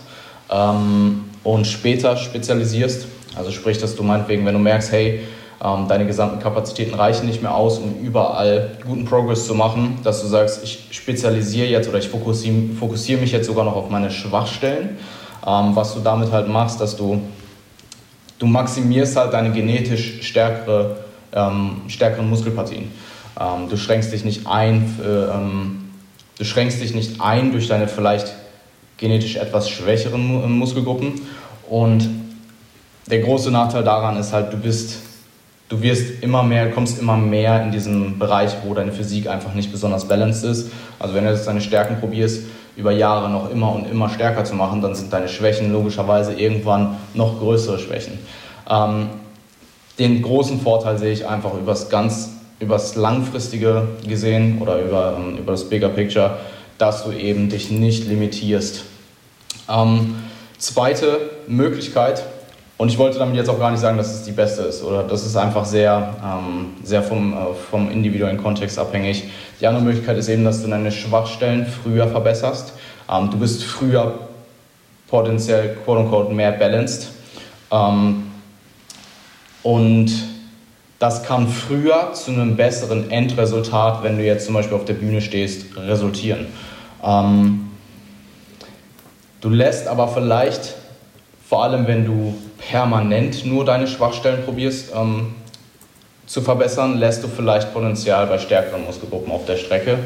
[0.49, 3.07] ähm, und später spezialisierst.
[3.35, 5.21] Also sprich, dass du meinetwegen, wenn du merkst, hey,
[5.63, 10.21] ähm, deine gesamten Kapazitäten reichen nicht mehr aus, um überall guten Progress zu machen, dass
[10.21, 14.11] du sagst, ich spezialisiere jetzt oder ich fokussiere, fokussiere mich jetzt sogar noch auf meine
[14.11, 14.97] Schwachstellen.
[15.45, 17.21] Ähm, was du damit halt machst, dass du,
[18.39, 20.97] du maximierst halt deine genetisch stärkere,
[21.33, 22.91] ähm, stärkeren Muskelpartien.
[23.39, 25.89] Ähm, du schränkst dich nicht ein, für, ähm,
[26.37, 28.33] du schränkst dich nicht ein durch deine vielleicht
[28.97, 31.21] genetisch etwas schwächeren Muskelgruppen
[31.69, 32.07] und
[33.07, 34.97] der große Nachteil daran ist halt, du bist
[35.73, 39.71] du wirst immer mehr, kommst immer mehr in diesen Bereich, wo deine Physik einfach nicht
[39.71, 40.71] besonders balanced ist.
[40.99, 42.43] Also wenn du jetzt deine Stärken probierst,
[42.75, 46.97] über Jahre noch immer und immer stärker zu machen, dann sind deine Schwächen logischerweise irgendwann
[47.13, 48.19] noch größere Schwächen.
[48.69, 49.09] Ähm,
[49.99, 55.51] den großen Vorteil sehe ich einfach übers ganz, übers langfristige gesehen oder über, ähm, über
[55.51, 56.37] das Bigger Picture,
[56.77, 58.83] dass du eben dich nicht limitierst.
[59.69, 60.15] Ähm,
[60.57, 62.23] zweite Möglichkeit,
[62.77, 65.03] und ich wollte damit jetzt auch gar nicht sagen, dass es die beste ist oder
[65.03, 67.37] das ist einfach sehr, ähm, sehr vom, äh,
[67.69, 69.25] vom individuellen Kontext abhängig.
[69.59, 72.73] Die andere Möglichkeit ist eben, dass du deine Schwachstellen früher verbesserst.
[73.09, 74.13] Ähm, du bist früher
[75.07, 77.09] potenziell quote unquote mehr balanced.
[77.71, 78.23] Ähm,
[79.63, 80.11] Und
[80.99, 85.21] das kann früher zu einem besseren Endresultat, wenn du jetzt zum Beispiel auf der Bühne
[85.21, 86.47] stehst, resultieren.
[87.03, 87.71] Ähm,
[89.39, 90.75] du lässt aber vielleicht,
[91.47, 92.35] vor allem wenn du
[92.69, 95.35] permanent nur deine Schwachstellen probierst ähm,
[96.25, 99.99] zu verbessern, lässt du vielleicht Potenzial bei stärkeren Muskelgruppen auf der Strecke.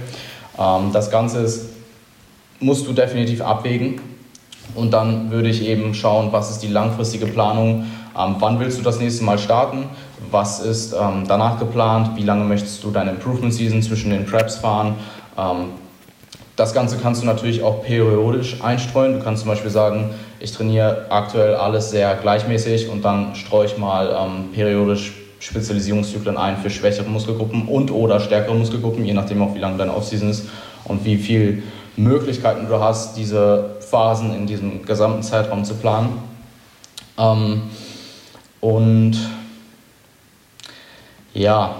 [0.59, 1.69] Ähm, das Ganze ist,
[2.59, 4.01] musst du definitiv abwägen.
[4.75, 7.85] Und dann würde ich eben schauen, was ist die langfristige Planung,
[8.17, 9.85] ähm, wann willst du das nächste Mal starten,
[10.29, 14.57] was ist ähm, danach geplant, wie lange möchtest du deine Improvement Season zwischen den Preps
[14.57, 14.95] fahren.
[15.37, 15.69] Ähm,
[16.55, 19.13] das Ganze kannst du natürlich auch periodisch einstreuen.
[19.13, 20.09] Du kannst zum Beispiel sagen,
[20.39, 26.57] ich trainiere aktuell alles sehr gleichmäßig und dann streue ich mal ähm, periodisch Spezialisierungszyklen ein
[26.57, 30.47] für schwächere Muskelgruppen und oder stärkere Muskelgruppen, je nachdem auch wie lange deine Offseason ist
[30.85, 31.61] und wie viele
[31.95, 36.09] Möglichkeiten du hast, diese Phasen in diesem gesamten Zeitraum zu planen.
[37.17, 37.63] Ähm,
[38.61, 39.17] und
[41.33, 41.75] ja,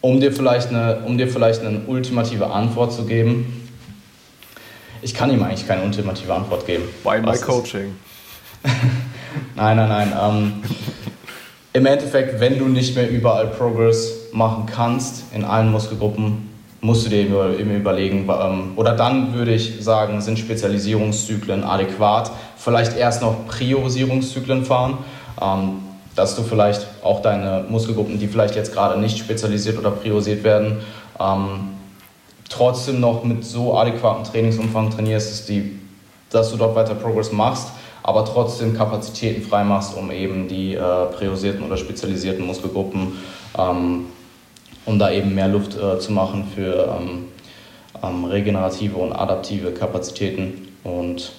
[0.00, 3.63] um dir, vielleicht eine, um dir vielleicht eine ultimative Antwort zu geben,
[5.04, 6.84] ich kann ihm eigentlich keine ultimative Antwort geben.
[7.04, 7.94] By my coaching.
[9.54, 10.12] nein, nein, nein.
[10.20, 10.52] Ähm,
[11.74, 16.48] Im Endeffekt, wenn du nicht mehr überall Progress machen kannst in allen Muskelgruppen,
[16.80, 22.30] musst du dir eben überlegen, ähm, oder dann würde ich sagen, sind Spezialisierungszyklen adäquat.
[22.56, 24.98] Vielleicht erst noch Priorisierungszyklen fahren,
[25.40, 25.82] ähm,
[26.16, 30.78] dass du vielleicht auch deine Muskelgruppen, die vielleicht jetzt gerade nicht spezialisiert oder priorisiert werden,
[31.20, 31.74] ähm,
[32.48, 35.78] trotzdem noch mit so adäquatem Trainingsumfang trainierst, dass, die,
[36.30, 37.68] dass du dort weiter Progress machst,
[38.02, 43.18] aber trotzdem Kapazitäten freimachst, um eben die äh, priorisierten oder spezialisierten Muskelgruppen
[43.58, 44.06] ähm,
[44.86, 47.26] um da eben mehr Luft äh, zu machen für ähm,
[48.02, 50.68] ähm, regenerative und adaptive Kapazitäten.
[50.82, 51.32] Und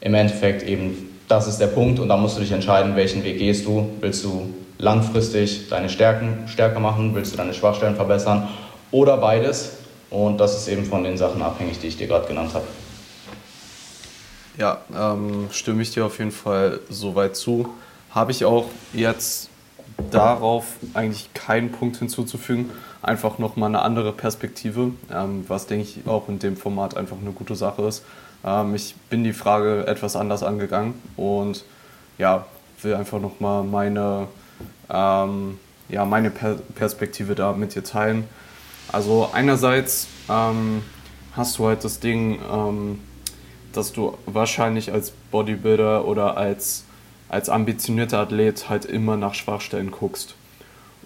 [0.00, 3.38] im Endeffekt eben, das ist der Punkt und da musst du dich entscheiden, welchen Weg
[3.38, 3.88] gehst du.
[4.00, 7.14] Willst du langfristig deine Stärken stärker machen?
[7.14, 8.48] Willst du deine Schwachstellen verbessern?
[8.90, 9.72] Oder beides?
[10.10, 12.66] Und das ist eben von den Sachen abhängig, die ich dir gerade genannt habe.
[14.56, 17.68] Ja, ähm, stimme ich dir auf jeden Fall soweit zu.
[18.10, 19.50] Habe ich auch jetzt
[20.10, 20.64] darauf
[20.94, 22.70] eigentlich keinen Punkt hinzuzufügen.
[23.02, 27.30] Einfach nochmal eine andere Perspektive, ähm, was denke ich auch in dem Format einfach eine
[27.30, 28.04] gute Sache ist.
[28.44, 31.64] Ähm, ich bin die Frage etwas anders angegangen und
[32.16, 32.46] ja,
[32.82, 34.28] will einfach nochmal meine,
[34.90, 35.58] ähm,
[35.88, 38.24] ja, meine per Perspektive da mit dir teilen.
[38.90, 40.82] Also einerseits ähm,
[41.32, 43.00] hast du halt das Ding, ähm,
[43.72, 46.84] dass du wahrscheinlich als Bodybuilder oder als
[47.28, 50.34] als ambitionierter Athlet halt immer nach Schwachstellen guckst.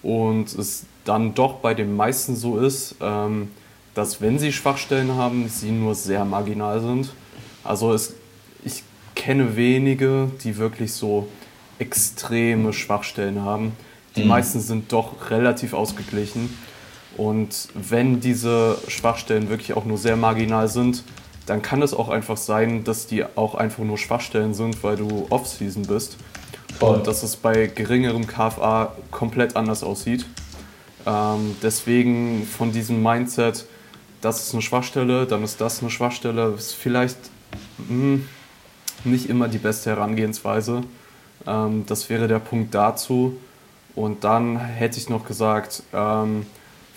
[0.02, 3.50] Und es dann doch bei den meisten so ist, ähm,
[3.94, 7.12] dass wenn sie Schwachstellen haben, sie nur sehr marginal sind.
[7.64, 8.14] Also es,
[8.64, 8.82] ich
[9.14, 11.28] kenne wenige, die wirklich so
[11.78, 13.72] extreme Schwachstellen haben.
[14.16, 14.28] Die mhm.
[14.28, 16.56] meisten sind doch relativ ausgeglichen.
[17.16, 21.04] Und wenn diese Schwachstellen wirklich auch nur sehr marginal sind,
[21.46, 25.26] dann kann es auch einfach sein, dass die auch einfach nur Schwachstellen sind, weil du
[25.28, 26.16] Off-Season bist.
[26.78, 26.96] Voll.
[26.96, 30.24] Und dass es bei geringerem KFA komplett anders aussieht.
[31.06, 33.66] Ähm, deswegen von diesem Mindset,
[34.20, 37.18] das ist eine Schwachstelle, dann ist das eine Schwachstelle, ist vielleicht
[37.78, 38.28] mh, hm,
[39.04, 40.82] nicht immer die beste Herangehensweise.
[41.46, 43.36] Ähm, das wäre der Punkt dazu.
[43.94, 46.46] Und dann hätte ich noch gesagt, ähm,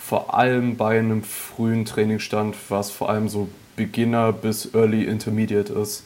[0.06, 6.04] vor allem bei einem frühen Trainingsstand, was vor allem so Beginner bis Early Intermediate ist,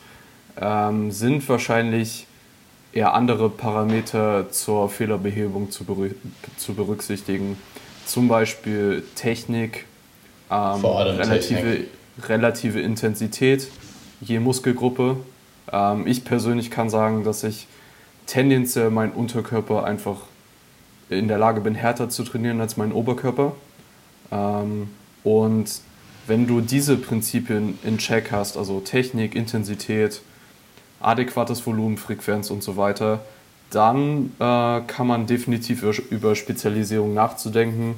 [0.58, 2.26] ähm, sind wahrscheinlich
[2.94, 6.12] eher andere Parameter zur Fehlerbehebung zu, berü
[6.56, 7.58] zu berücksichtigen.
[8.06, 9.84] Zum Beispiel Technik,
[10.50, 11.88] ähm, relative, Technik.
[12.26, 13.68] relative Intensität
[14.22, 15.16] je Muskelgruppe.
[15.70, 17.66] Ähm, ich persönlich kann sagen, dass ich
[18.24, 20.22] tendenziell meinen Unterkörper einfach
[21.10, 23.52] in der Lage bin, härter zu trainieren als meinen Oberkörper.
[24.30, 24.88] Ähm,
[25.24, 25.80] und
[26.26, 30.22] wenn du diese Prinzipien in Check hast, also Technik, Intensität,
[31.00, 33.20] adäquates Volumen, Frequenz und so weiter,
[33.70, 37.94] dann äh, kann man definitiv über Spezialisierung nachzudenken.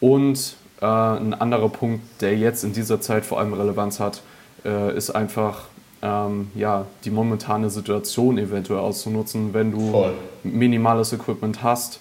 [0.00, 4.22] Und äh, ein anderer Punkt, der jetzt in dieser Zeit vor allem Relevanz hat,
[4.64, 5.64] äh, ist einfach
[6.02, 9.52] ähm, ja, die momentane Situation eventuell auszunutzen.
[9.52, 10.14] Wenn du Voll.
[10.42, 12.00] minimales Equipment hast,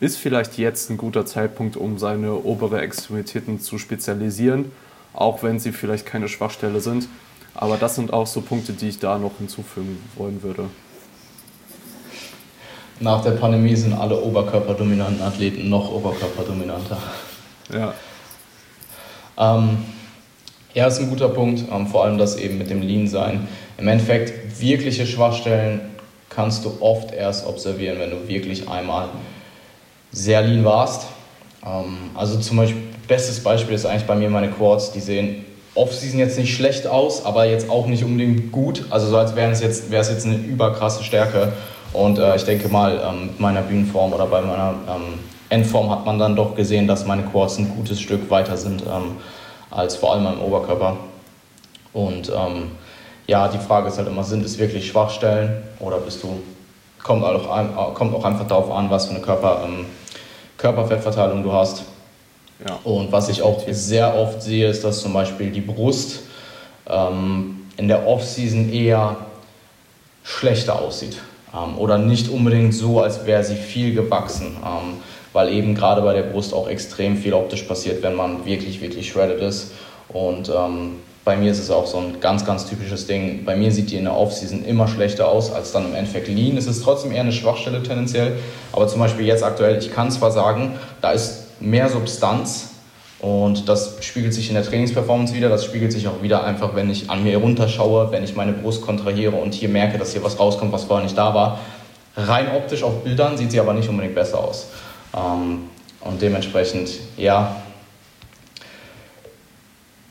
[0.00, 4.72] ist vielleicht jetzt ein guter Zeitpunkt, um seine obere Extremitäten zu spezialisieren,
[5.12, 7.06] auch wenn sie vielleicht keine Schwachstelle sind.
[7.54, 10.64] Aber das sind auch so Punkte, die ich da noch hinzufügen wollen würde.
[13.00, 16.98] Nach der Pandemie sind alle oberkörperdominanten Athleten noch oberkörperdominanter.
[17.72, 17.94] Ja.
[19.38, 19.78] Ähm,
[20.74, 23.48] ja, ist ein guter Punkt, ähm, vor allem das eben mit dem Lean-Sein.
[23.78, 25.80] Im Endeffekt, wirkliche Schwachstellen
[26.28, 29.08] kannst du oft erst observieren, wenn du wirklich einmal
[30.12, 31.06] sehr lean warst.
[31.64, 35.44] Ähm, also zum Beispiel, bestes Beispiel ist eigentlich bei mir meine Quads, die sehen
[35.74, 38.84] Off-Season jetzt nicht schlecht aus, aber jetzt auch nicht unbedingt gut.
[38.90, 41.52] Also so als wäre es jetzt, jetzt eine überkrasse Stärke.
[41.92, 46.06] Und äh, ich denke mal, ähm, mit meiner Bühnenform oder bei meiner ähm, Endform hat
[46.06, 49.16] man dann doch gesehen, dass meine Quads ein gutes Stück weiter sind ähm,
[49.70, 50.96] als vor allem mein Oberkörper.
[51.92, 52.70] Und ähm,
[53.26, 56.40] ja, die Frage ist halt immer, sind es wirklich Schwachstellen oder bist du,
[57.02, 59.86] kommt auch, kommt auch einfach darauf an, was für eine Körper, ähm,
[60.56, 61.84] Körperfettverteilung du hast.
[62.66, 62.78] Ja.
[62.84, 66.20] Und was ich auch sehr oft sehe, ist, dass zum Beispiel die Brust
[66.86, 69.16] ähm, in der Off-Season eher
[70.22, 71.16] schlechter aussieht.
[71.54, 74.56] Ähm, oder nicht unbedingt so, als wäre sie viel gewachsen.
[74.64, 75.00] Ähm,
[75.32, 79.10] weil eben gerade bei der Brust auch extrem viel optisch passiert, wenn man wirklich, wirklich
[79.10, 79.72] shredded ist.
[80.08, 80.96] Und ähm,
[81.30, 83.44] bei mir ist es auch so ein ganz, ganz typisches Ding.
[83.44, 86.56] Bei mir sieht die in der Offseason immer schlechter aus als dann im Endeffekt Lean.
[86.56, 88.32] Es ist trotzdem eher eine Schwachstelle tendenziell.
[88.72, 92.70] Aber zum Beispiel jetzt aktuell, ich kann zwar sagen, da ist mehr Substanz
[93.20, 95.48] und das spiegelt sich in der Trainingsperformance wieder.
[95.48, 98.82] Das spiegelt sich auch wieder einfach, wenn ich an mir runterschaue, wenn ich meine Brust
[98.82, 101.60] kontrahiere und hier merke, dass hier was rauskommt, was vorher nicht da war.
[102.16, 104.66] Rein optisch auf Bildern sieht sie aber nicht unbedingt besser aus.
[105.14, 105.60] Ähm,
[106.00, 107.54] und dementsprechend, ja,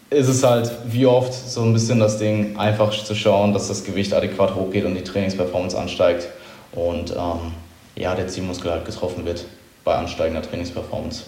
[0.10, 3.84] ist es halt wie oft so ein bisschen das Ding, einfach zu schauen, dass das
[3.84, 6.28] Gewicht adäquat hochgeht und die Trainingsperformance ansteigt
[6.72, 7.54] und ähm,
[7.96, 9.46] ja, der Zielmuskel halt getroffen wird
[9.84, 11.26] bei ansteigender Trainingsperformance.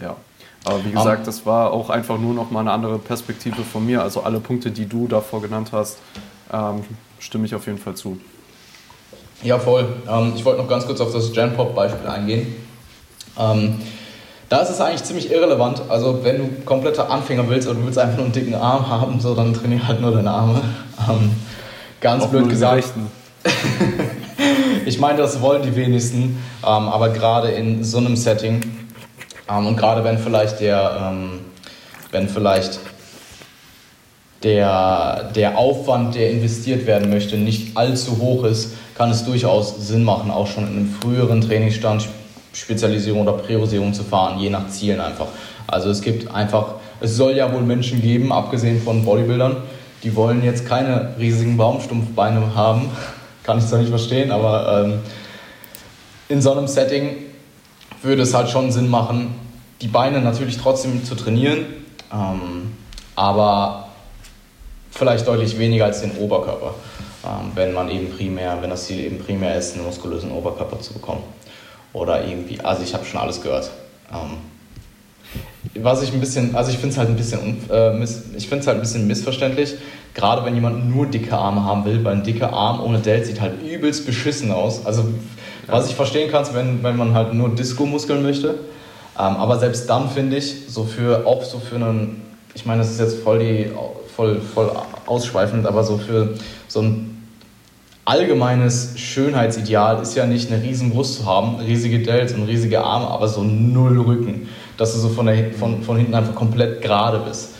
[0.00, 0.16] Ja,
[0.64, 3.84] aber wie gesagt, um, das war auch einfach nur noch mal eine andere Perspektive von
[3.84, 4.02] mir.
[4.02, 5.98] Also alle Punkte, die du davor genannt hast,
[6.52, 6.84] ähm,
[7.18, 8.18] stimme ich auf jeden Fall zu.
[9.42, 9.86] Ja, voll.
[10.08, 12.54] Ähm, ich wollte noch ganz kurz auf das Genpop-Beispiel eingehen.
[13.38, 13.80] Ähm,
[14.52, 15.80] da ist es eigentlich ziemlich irrelevant.
[15.88, 19.18] Also wenn du kompletter Anfänger willst oder du willst einfach nur einen dicken Arm haben,
[19.18, 20.60] so dann trainier halt nur deine Arme.
[21.08, 21.30] Ähm,
[22.02, 22.84] ganz Auch blöd gesagt.
[24.84, 28.60] ich meine, das wollen die wenigsten, ähm, aber gerade in so einem Setting
[29.48, 31.40] ähm, und gerade wenn vielleicht der, ähm,
[32.10, 32.78] wenn vielleicht
[34.42, 40.04] der, der Aufwand, der investiert werden möchte, nicht allzu hoch ist, kann es durchaus Sinn
[40.04, 42.06] machen, auch schon in einem früheren Trainingsstand
[42.52, 45.26] Spezialisierung oder Priorisierung zu fahren, je nach Zielen einfach.
[45.66, 49.56] Also es gibt einfach, es soll ja wohl Menschen geben, abgesehen von Bodybuildern,
[50.02, 52.90] die wollen jetzt keine riesigen Baumstumpfbeine haben.
[53.42, 55.00] Kann ich zwar nicht verstehen, aber ähm,
[56.28, 57.16] in so einem Setting
[58.02, 59.34] würde es halt schon Sinn machen,
[59.80, 61.66] die Beine natürlich trotzdem zu trainieren,
[62.12, 62.72] ähm,
[63.16, 63.88] aber
[64.92, 66.74] vielleicht deutlich weniger als den Oberkörper,
[67.24, 70.92] ähm, wenn man eben primär, wenn das Ziel eben primär ist, einen muskulösen Oberkörper zu
[70.92, 71.22] bekommen.
[71.92, 73.70] Oder irgendwie, also ich habe schon alles gehört.
[74.10, 74.38] Ähm,
[75.82, 78.02] was ich ein bisschen, also ich finde es halt ein bisschen, äh,
[78.36, 79.74] ich finde halt ein bisschen missverständlich,
[80.14, 83.40] gerade wenn jemand nur dicke Arme haben will, weil ein dicker Arm ohne Delt sieht
[83.40, 84.84] halt übelst beschissen aus.
[84.84, 85.04] Also
[85.66, 88.48] was ich verstehen kann, wenn, wenn man halt nur Disco-Muskeln möchte.
[88.48, 92.22] Ähm, aber selbst dann finde ich, so für, auch so für einen,
[92.54, 93.70] ich meine, das ist jetzt voll die,
[94.14, 94.72] voll, voll
[95.06, 96.34] ausschweifend, aber so für
[96.68, 97.11] so ein
[98.04, 103.08] allgemeines Schönheitsideal ist ja nicht eine riesen Brust zu haben, riesige Delts und riesige Arme,
[103.08, 107.18] aber so null Rücken, dass du so von, der, von, von hinten einfach komplett gerade
[107.18, 107.50] bist.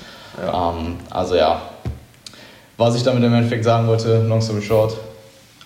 [0.45, 0.71] Ja.
[0.71, 1.63] Ähm, also ja,
[2.77, 4.97] was ich damit im Endeffekt sagen wollte, long story short,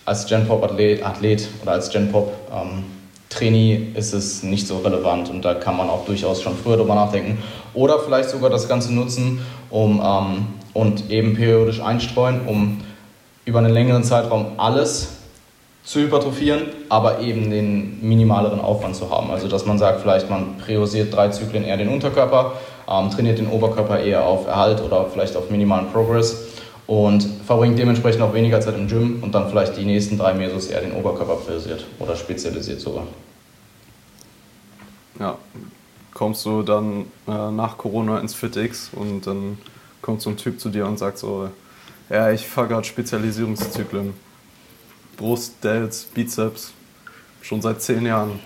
[0.05, 2.85] als Genpop-Athlet Athlet oder als Genpop ähm,
[3.29, 6.95] Trainee ist es nicht so relevant und da kann man auch durchaus schon früher drüber
[6.95, 7.39] nachdenken.
[7.74, 12.81] Oder vielleicht sogar das Ganze nutzen um, ähm, und eben periodisch einstreuen, um
[13.47, 15.12] über einen längeren Zeitraum alles
[15.84, 19.30] zu hypertrophieren, aber eben den minimaleren Aufwand zu haben.
[19.30, 22.55] Also dass man sagt, vielleicht man priorisiert drei Zyklen eher den Unterkörper,
[22.88, 26.49] ähm, trainiert den Oberkörper eher auf Erhalt oder vielleicht auf minimalen Progress
[26.88, 30.66] und verbringt dementsprechend auch weniger Zeit im Gym und dann vielleicht die nächsten drei Mesos
[30.66, 33.05] eher den Oberkörper priorisiert oder spezialisiert sogar.
[35.20, 35.38] Ja,
[36.12, 39.59] kommst du dann äh, nach Corona ins FitX und dann
[40.03, 41.49] kommt so ein Typ zu dir und sagt so,
[42.11, 44.14] ja, ich fahre gerade Spezialisierungszyklen.
[45.16, 46.72] Brust, Delts, Bizeps.
[47.42, 48.38] Schon seit zehn Jahren.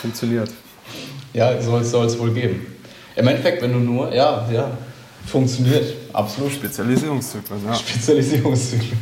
[0.00, 0.50] Funktioniert.
[1.32, 2.66] Ja, soll es wohl geben.
[3.16, 4.70] Im Endeffekt, wenn du nur, ja, ja,
[5.26, 5.94] funktioniert.
[6.12, 6.52] Absolut.
[6.52, 7.74] Spezialisierungszyklen, ja.
[7.74, 8.98] Spezialisierungszyklen.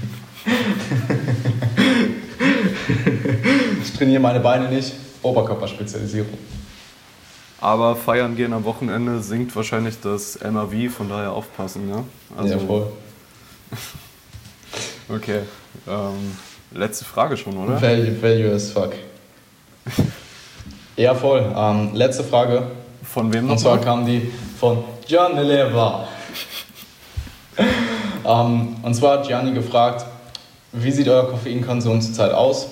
[3.83, 4.93] ich trainiere meine Beine nicht.
[5.23, 6.39] Oberkörperspezialisierung.
[7.61, 12.05] Aber feiern gehen am Wochenende sinkt wahrscheinlich das MAV, von daher aufpassen, ja?
[12.37, 12.93] Also, ja, voll.
[15.09, 15.41] Okay.
[15.89, 16.37] Ähm,
[16.73, 17.81] letzte Frage schon, oder?
[17.81, 18.93] Value, value as fuck.
[20.97, 21.45] ja, voll.
[21.57, 22.65] Ähm, letzte Frage.
[23.03, 23.53] Von wem noch?
[23.53, 26.09] Und zwar kam die von John Leva.
[28.25, 30.05] ähm, und zwar hat Gianni gefragt,
[30.73, 32.69] wie sieht euer Koffeinkonsum zurzeit aus?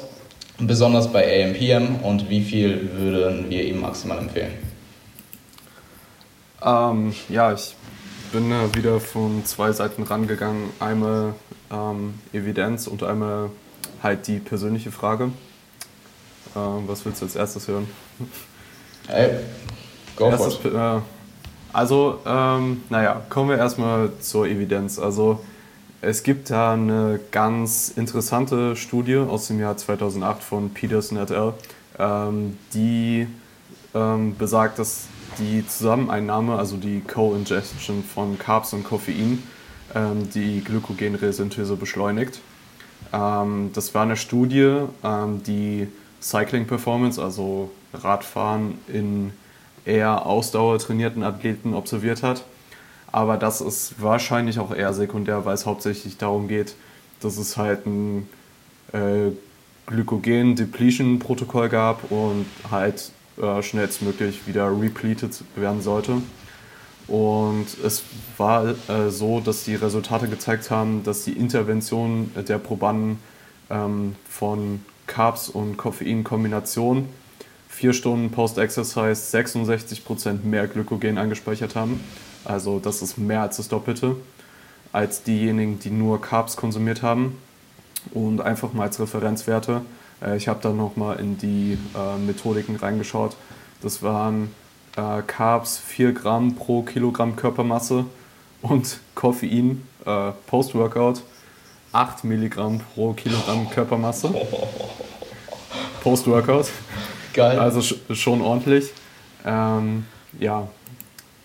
[0.58, 4.52] Besonders bei AMPM und wie viel würden wir ihm maximal empfehlen?
[6.62, 7.74] Ähm, ja, ich
[8.34, 10.70] bin äh, wieder von zwei Seiten rangegangen.
[10.80, 11.34] Einmal
[11.70, 13.50] ähm, Evidenz und einmal
[14.02, 15.30] halt die persönliche Frage.
[16.56, 17.88] Ähm, was willst du als erstes hören?
[19.06, 19.36] Ey,
[20.16, 20.76] go erstes, for it.
[20.76, 21.00] Äh,
[21.72, 24.98] also, ähm, naja, kommen wir erstmal zur Evidenz.
[24.98, 25.38] Also,
[26.00, 31.54] es gibt da eine ganz interessante Studie aus dem Jahr 2008 von Peterson et al.,
[32.00, 33.28] ähm, die
[33.94, 35.06] ähm, besagt, dass
[35.38, 39.42] die Zusammeneinnahme, also die Co-Ingestion von Carbs und Koffein,
[39.94, 42.40] ähm, die Glykogenresynthese beschleunigt.
[43.12, 45.88] Ähm, das war eine Studie, ähm, die
[46.20, 49.32] Cycling Performance, also Radfahren in
[49.84, 52.44] eher ausdauertrainierten Athleten observiert hat.
[53.12, 56.74] Aber das ist wahrscheinlich auch eher sekundär, weil es hauptsächlich darum geht,
[57.20, 58.28] dass es halt ein
[58.92, 59.30] äh,
[59.86, 66.22] Glykogen-Depletion-Protokoll gab und halt äh, schnellstmöglich wieder repleted werden sollte.
[67.06, 68.02] Und es
[68.38, 73.18] war äh, so, dass die Resultate gezeigt haben, dass die Intervention der Probanden
[73.70, 77.08] ähm, von Carbs und Koffein-Kombination
[77.68, 82.00] vier Stunden Post-Exercise 66% mehr Glykogen eingespeichert haben.
[82.44, 84.16] Also das ist mehr als das Doppelte
[84.92, 87.36] als diejenigen, die nur Carbs konsumiert haben.
[88.12, 89.82] Und einfach mal als Referenzwerte
[90.36, 93.36] ich habe dann nochmal in die äh, Methodiken reingeschaut.
[93.82, 94.54] Das waren
[94.96, 98.06] äh, Carbs 4 Gramm pro Kilogramm Körpermasse
[98.62, 101.22] und Koffein äh, Post-Workout
[101.92, 104.34] 8 Milligramm pro Kilogramm Körpermasse.
[106.02, 106.68] Post-Workout.
[107.32, 107.58] Geil.
[107.58, 107.82] Also
[108.14, 108.92] schon ordentlich.
[109.44, 110.06] Ähm,
[110.38, 110.68] ja,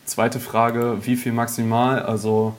[0.06, 2.02] zweite Frage, wie viel maximal?
[2.02, 2.56] Also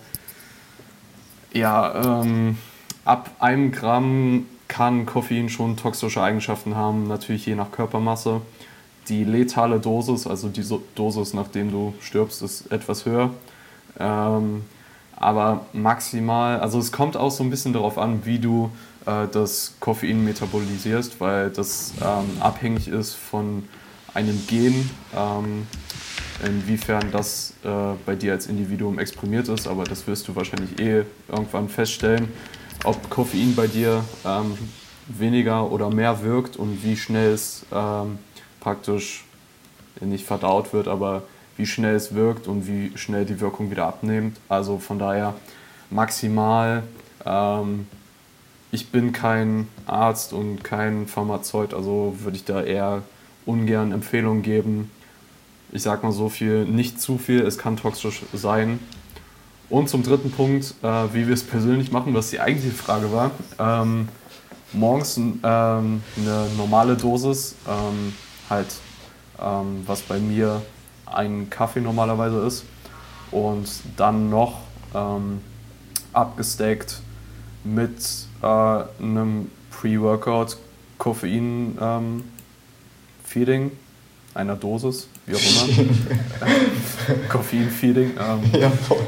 [1.53, 2.59] ja, ähm,
[3.05, 8.41] ab einem Gramm kann Koffein schon toxische Eigenschaften haben, natürlich je nach Körpermasse.
[9.09, 10.65] Die letale Dosis, also die
[10.95, 13.31] Dosis, nachdem du stirbst, ist etwas höher.
[13.99, 14.63] Ähm,
[15.17, 18.71] aber maximal, also es kommt auch so ein bisschen darauf an, wie du
[19.07, 23.65] äh, das Koffein metabolisierst, weil das ähm, abhängig ist von
[24.15, 25.67] einem Gen, ähm,
[26.47, 27.69] inwiefern das äh,
[28.07, 32.29] bei dir als Individuum exprimiert ist, aber das wirst du wahrscheinlich eh irgendwann feststellen
[32.85, 34.57] ob Koffein bei dir ähm,
[35.07, 38.19] weniger oder mehr wirkt und wie schnell es ähm,
[38.61, 39.25] praktisch
[40.01, 41.25] nicht verdaut wird, aber
[41.57, 44.39] wie schnell es wirkt und wie schnell die Wirkung wieder abnimmt.
[44.49, 45.35] Also von daher
[45.91, 46.85] maximal.
[47.27, 47.87] Ähm,
[48.73, 53.03] ich bin kein Arzt und kein Pharmazeut, also würde ich da eher
[53.45, 54.91] ungern Empfehlungen geben.
[55.73, 58.79] Ich sag mal so viel, nicht zu viel, es kann toxisch sein.
[59.71, 63.31] Und zum dritten Punkt, äh, wie wir es persönlich machen, was die eigentliche Frage war.
[63.59, 64.09] Ähm,
[64.73, 66.03] morgens ähm, eine
[66.57, 68.13] normale Dosis, ähm,
[68.51, 68.67] halt,
[69.41, 70.61] ähm, was bei mir
[71.07, 72.65] ein Kaffee normalerweise ist.
[73.31, 74.59] Und dann noch
[74.93, 75.41] ähm,
[76.13, 77.01] abgesteckt
[77.63, 80.57] mit äh, einem Pre-Workout
[80.99, 83.71] Koffein-Feeding, ähm,
[84.35, 85.89] einer Dosis wie auch immer.
[87.29, 88.11] Koffein-Feeding.
[88.19, 88.61] Ähm.
[88.61, 88.99] Ja, voll.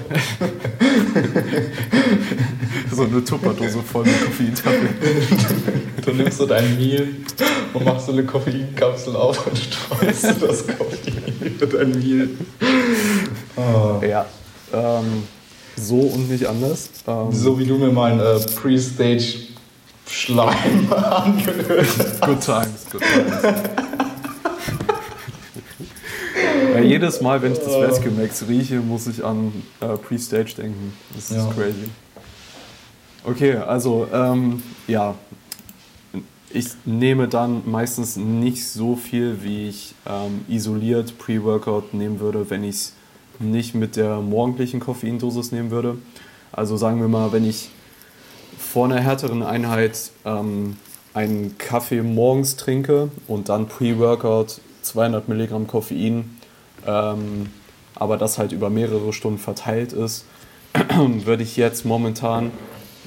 [2.92, 5.82] so eine Tupperdose voll mit Koffeintabletten.
[6.04, 7.08] Du nimmst so dein Meal
[7.74, 12.28] und machst so eine Koffeinkapsel auf und streust das Koffein über dein Meal.
[13.56, 14.04] Oh.
[14.04, 14.26] Ja.
[14.72, 15.24] Ähm,
[15.76, 16.90] so und nicht anders.
[17.06, 19.52] Ähm, so wie du mir meinen äh, Pre-Stage
[20.08, 22.20] Schleim angehört hast.
[22.20, 23.81] Good times, good times.
[26.82, 30.92] Ja, jedes Mal, wenn ich das Rescue Max rieche, muss ich an äh, Pre-Stage denken.
[31.14, 31.52] Das ist ja.
[31.52, 31.88] crazy.
[33.24, 35.14] Okay, also ähm, ja,
[36.50, 42.64] ich nehme dann meistens nicht so viel, wie ich ähm, isoliert Pre-Workout nehmen würde, wenn
[42.64, 42.92] ich es
[43.38, 45.98] nicht mit der morgendlichen Koffeindosis nehmen würde.
[46.50, 47.70] Also sagen wir mal, wenn ich
[48.58, 50.76] vor einer härteren Einheit ähm,
[51.14, 56.36] einen Kaffee morgens trinke und dann Pre-Workout 200 Milligramm Koffein,
[56.86, 57.50] ähm,
[57.94, 60.24] aber das halt über mehrere Stunden verteilt ist,
[61.24, 62.50] würde ich jetzt momentan,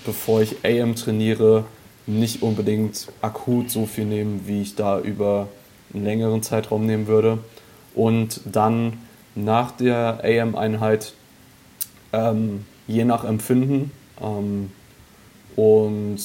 [0.05, 1.65] bevor ich AM trainiere,
[2.07, 5.47] nicht unbedingt akut so viel nehmen, wie ich da über
[5.93, 7.39] einen längeren Zeitraum nehmen würde.
[7.95, 8.99] Und dann
[9.33, 11.13] nach der AM-Einheit
[12.13, 14.71] ähm, je nach Empfinden ähm,
[15.55, 16.19] und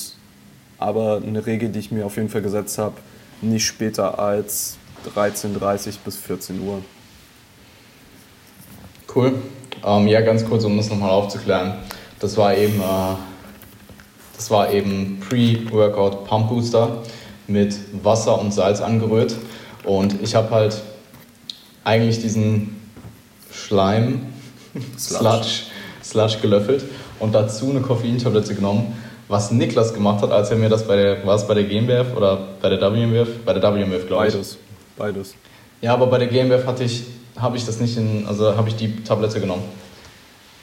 [0.79, 2.95] aber eine Regel, die ich mir auf jeden Fall gesetzt habe,
[3.43, 4.79] nicht später als
[5.15, 6.83] 13.30 bis 14 Uhr.
[9.15, 9.35] Cool.
[9.85, 11.75] Ähm, ja, ganz kurz, um das nochmal aufzuklären.
[12.21, 13.15] Das war eben, äh,
[14.37, 16.99] das war eben Pre-Workout Pump Booster
[17.47, 19.35] mit Wasser und Salz angerührt.
[19.85, 20.83] Und ich habe halt
[21.85, 22.77] eigentlich diesen
[23.51, 24.27] Schleim,
[24.99, 25.63] Sludge,
[26.05, 26.85] Sludge gelöffelt
[27.19, 28.97] und dazu eine Koffeintablette genommen.
[29.29, 32.17] Was Niklas gemacht hat, als er mir das bei der, war es bei der GmbF
[32.17, 33.45] oder bei der WMWF?
[33.45, 34.35] Bei der WMWF, glaube ich.
[34.35, 34.59] Beides,
[34.97, 35.35] beides.
[35.81, 37.05] Ja, aber bei der GmbF hatte ich,
[37.41, 39.63] habe ich das nicht in, also habe ich die Tablette genommen.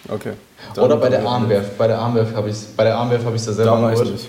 [0.10, 0.34] Okay.
[0.74, 1.72] Dann oder bei der Armwerf.
[1.78, 4.28] Bei der Armwerf habe ich es, bei der Armwerf habe ich es selber da geholt.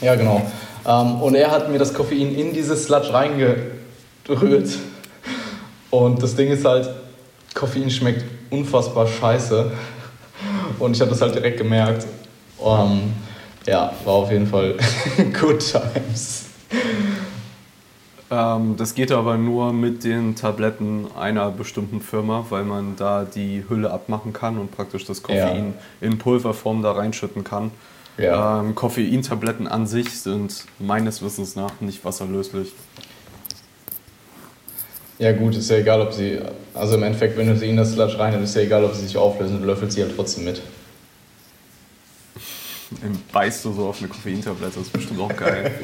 [0.00, 0.42] Ja, genau.
[0.86, 4.70] Ähm, und er hat mir das Koffein in dieses Sludge reingerührt.
[5.90, 6.88] Und das Ding ist halt,
[7.54, 9.70] Koffein schmeckt unfassbar scheiße.
[10.78, 12.06] Und ich habe das halt direkt gemerkt.
[12.58, 13.12] Um,
[13.66, 14.74] ja, war auf jeden Fall
[15.40, 16.46] good times.
[18.30, 23.64] Ähm, das geht aber nur mit den Tabletten einer bestimmten Firma, weil man da die
[23.68, 26.06] Hülle abmachen kann und praktisch das Koffein ja.
[26.06, 27.70] in Pulverform da reinschütten kann.
[28.18, 28.60] Ja.
[28.60, 32.72] Ähm, Koffeintabletten an sich sind meines Wissens nach nicht wasserlöslich.
[35.18, 36.38] Ja gut, ist ja egal, ob sie,
[36.74, 39.06] also im Endeffekt, wenn du sie in das Sludge rein ist ja egal, ob sie
[39.06, 40.62] sich auflösen, du löffelst sie halt trotzdem mit.
[43.32, 45.70] Beißt du so auf eine Koffeintablette, das ist bestimmt auch geil.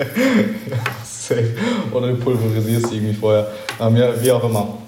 [1.93, 3.49] Oder du pulverisierst sie irgendwie vorher.
[3.79, 4.79] Ähm, ja, wie auch immer.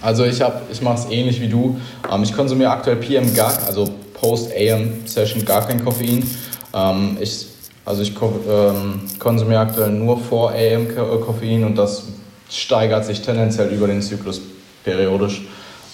[0.00, 0.40] Also ich,
[0.70, 1.78] ich mache es ähnlich wie du.
[2.10, 6.24] Ähm, ich konsumiere aktuell PM gar, also Post-AM-Session gar kein Koffein.
[6.72, 7.46] Ähm, ich,
[7.84, 8.14] also ich
[8.48, 12.04] ähm, konsumiere aktuell nur vor AM Koffein und das
[12.48, 14.40] steigert sich tendenziell über den Zyklus
[14.84, 15.42] periodisch.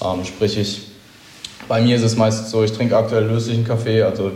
[0.04, 0.82] Ähm, sprich, ich,
[1.66, 4.32] bei mir ist es meistens so, ich trinke aktuell löslichen Kaffee, also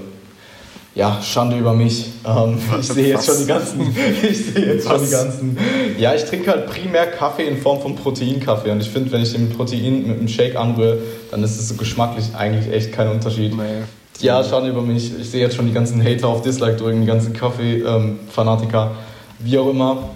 [0.97, 2.07] ja, Schande über mich.
[2.27, 3.81] Ähm, ich sehe jetzt schon die ganzen.
[4.23, 5.59] Ich sehe jetzt schon die ganzen.
[5.99, 8.71] Ja, ich trinke halt primär Kaffee in Form von Proteinkaffee.
[8.71, 10.99] Und ich finde, wenn ich den mit Protein mit einem Shake anrühre,
[11.31, 13.55] dann ist es so geschmacklich eigentlich echt kein Unterschied.
[13.55, 13.83] Nee.
[14.21, 15.13] Ja, Schande über mich.
[15.21, 18.93] Ich sehe jetzt schon die ganzen Hater auf Dislike drücken, die ganzen Kaffee-Fanatiker,
[19.41, 20.09] wie auch immer.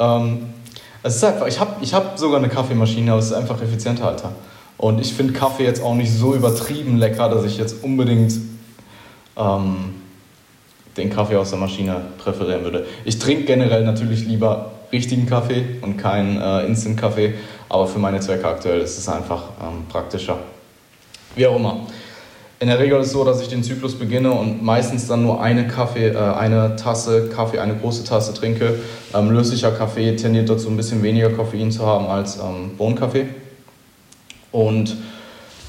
[0.00, 0.46] Ähm,
[1.04, 4.08] es ist einfach, ich habe ich hab sogar eine Kaffeemaschine, aber es ist einfach effizienter,
[4.08, 4.32] Alter.
[4.78, 8.34] Und ich finde Kaffee jetzt auch nicht so übertrieben lecker, dass ich jetzt unbedingt
[9.36, 9.94] ähm,
[10.96, 12.86] den Kaffee aus der Maschine präferieren würde.
[13.04, 17.34] Ich trinke generell natürlich lieber richtigen Kaffee und keinen äh, Instant-Kaffee,
[17.68, 20.38] aber für meine Zwecke aktuell ist es einfach ähm, praktischer.
[21.34, 21.80] Wie auch immer.
[22.60, 25.42] In der Regel ist es so, dass ich den Zyklus beginne und meistens dann nur
[25.42, 28.76] eine Kaffee, äh, eine Tasse Kaffee, eine große Tasse trinke.
[29.12, 33.26] Ähm, löslicher Kaffee tendiert dazu, ein bisschen weniger Koffein zu haben als ähm, Bohnenkaffee.
[34.52, 34.96] Und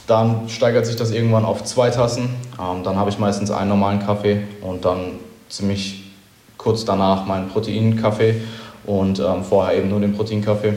[0.07, 2.29] dann steigert sich das irgendwann auf zwei Tassen.
[2.59, 5.13] Ähm, dann habe ich meistens einen normalen Kaffee und dann
[5.49, 6.03] ziemlich
[6.57, 8.41] kurz danach meinen Proteinkaffee
[8.85, 10.73] und ähm, vorher eben nur den Proteinkaffee.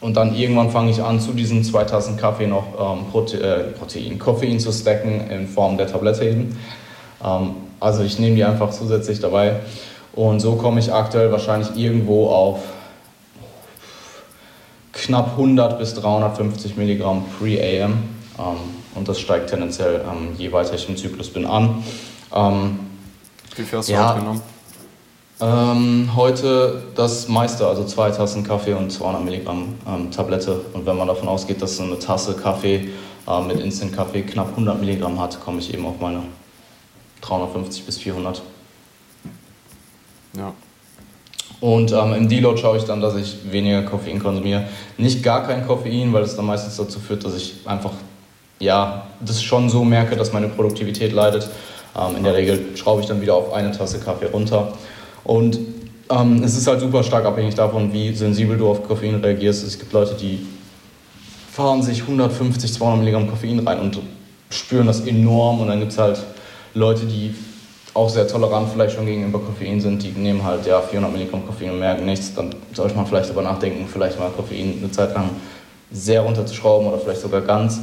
[0.00, 3.64] Und dann irgendwann fange ich an, zu diesen zwei Tassen Kaffee noch ähm, Prote äh,
[3.72, 6.58] Protein, Koffein zu stacken in Form der Tablette eben.
[7.22, 9.60] Ähm, also ich nehme die einfach zusätzlich dabei.
[10.12, 12.60] Und so komme ich aktuell wahrscheinlich irgendwo auf
[14.92, 18.19] knapp 100 bis 350 Milligramm Pre-AM.
[18.38, 18.56] Ähm,
[18.94, 21.82] und das steigt tendenziell, ähm, je weiter ich im Zyklus bin, an.
[22.34, 22.78] Ähm,
[23.56, 24.42] Wie viel hast du ja, genommen?
[25.40, 29.74] Ähm, heute das meiste, also zwei Tassen Kaffee und 200 Milligramm
[30.10, 30.60] Tablette.
[30.74, 32.90] Und wenn man davon ausgeht, dass eine Tasse Kaffee
[33.46, 36.24] mit Instant Kaffee knapp 100 Milligramm hat, komme ich eben auf meine
[37.22, 38.42] 350 bis 400.
[40.36, 40.52] Ja.
[41.60, 44.64] Und ähm, im Deload schaue ich dann, dass ich weniger Koffein konsumiere.
[44.96, 47.92] Nicht gar kein Koffein, weil es dann meistens dazu führt, dass ich einfach
[48.60, 51.48] ja, das schon so merke, dass meine Produktivität leidet.
[51.98, 54.72] Ähm, in der Regel schraube ich dann wieder auf eine Tasse Kaffee runter.
[55.24, 55.58] Und
[56.10, 59.66] ähm, es ist halt super stark abhängig davon, wie sensibel du auf Koffein reagierst.
[59.66, 60.46] Es gibt Leute, die
[61.50, 63.98] fahren sich 150, 200 Milligramm Koffein rein und
[64.50, 65.60] spüren das enorm.
[65.60, 66.22] Und dann gibt es halt
[66.74, 67.34] Leute, die
[67.94, 71.70] auch sehr tolerant vielleicht schon gegenüber Koffein sind, die nehmen halt ja 400 Milligramm Koffein
[71.70, 72.34] und merken nichts.
[72.34, 75.30] Dann sollte man vielleicht darüber nachdenken, vielleicht mal Koffein eine Zeit lang
[75.90, 77.80] sehr runterzuschrauben oder vielleicht sogar ganz.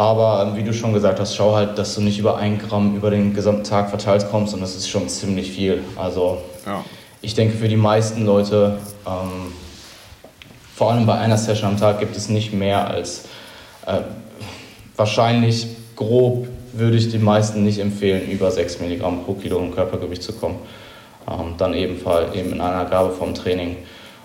[0.00, 2.96] Aber ähm, wie du schon gesagt hast, schau halt, dass du nicht über ein Gramm
[2.96, 5.84] über den gesamten Tag verteilt kommst und das ist schon ziemlich viel.
[5.94, 6.82] Also ja.
[7.20, 9.52] ich denke für die meisten Leute, ähm,
[10.74, 13.26] vor allem bei einer Session am Tag, gibt es nicht mehr als
[13.84, 14.00] äh,
[14.96, 20.32] wahrscheinlich grob würde ich den meisten nicht empfehlen, über 6 Milligramm pro Kilo Körpergewicht zu
[20.32, 20.60] kommen.
[21.28, 23.76] Ähm, dann ebenfalls eben in einer Gabe vom Training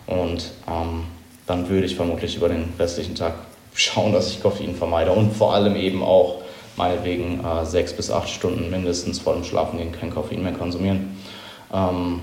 [0.07, 1.03] und ähm,
[1.47, 3.34] dann würde ich vermutlich über den restlichen Tag
[3.76, 6.41] schauen, dass ich Koffein vermeide und vor allem eben auch
[6.78, 11.17] meinetwegen äh, sechs bis acht Stunden mindestens vor dem Schlafengehen kein Koffein mehr konsumieren.
[11.73, 12.21] Ähm,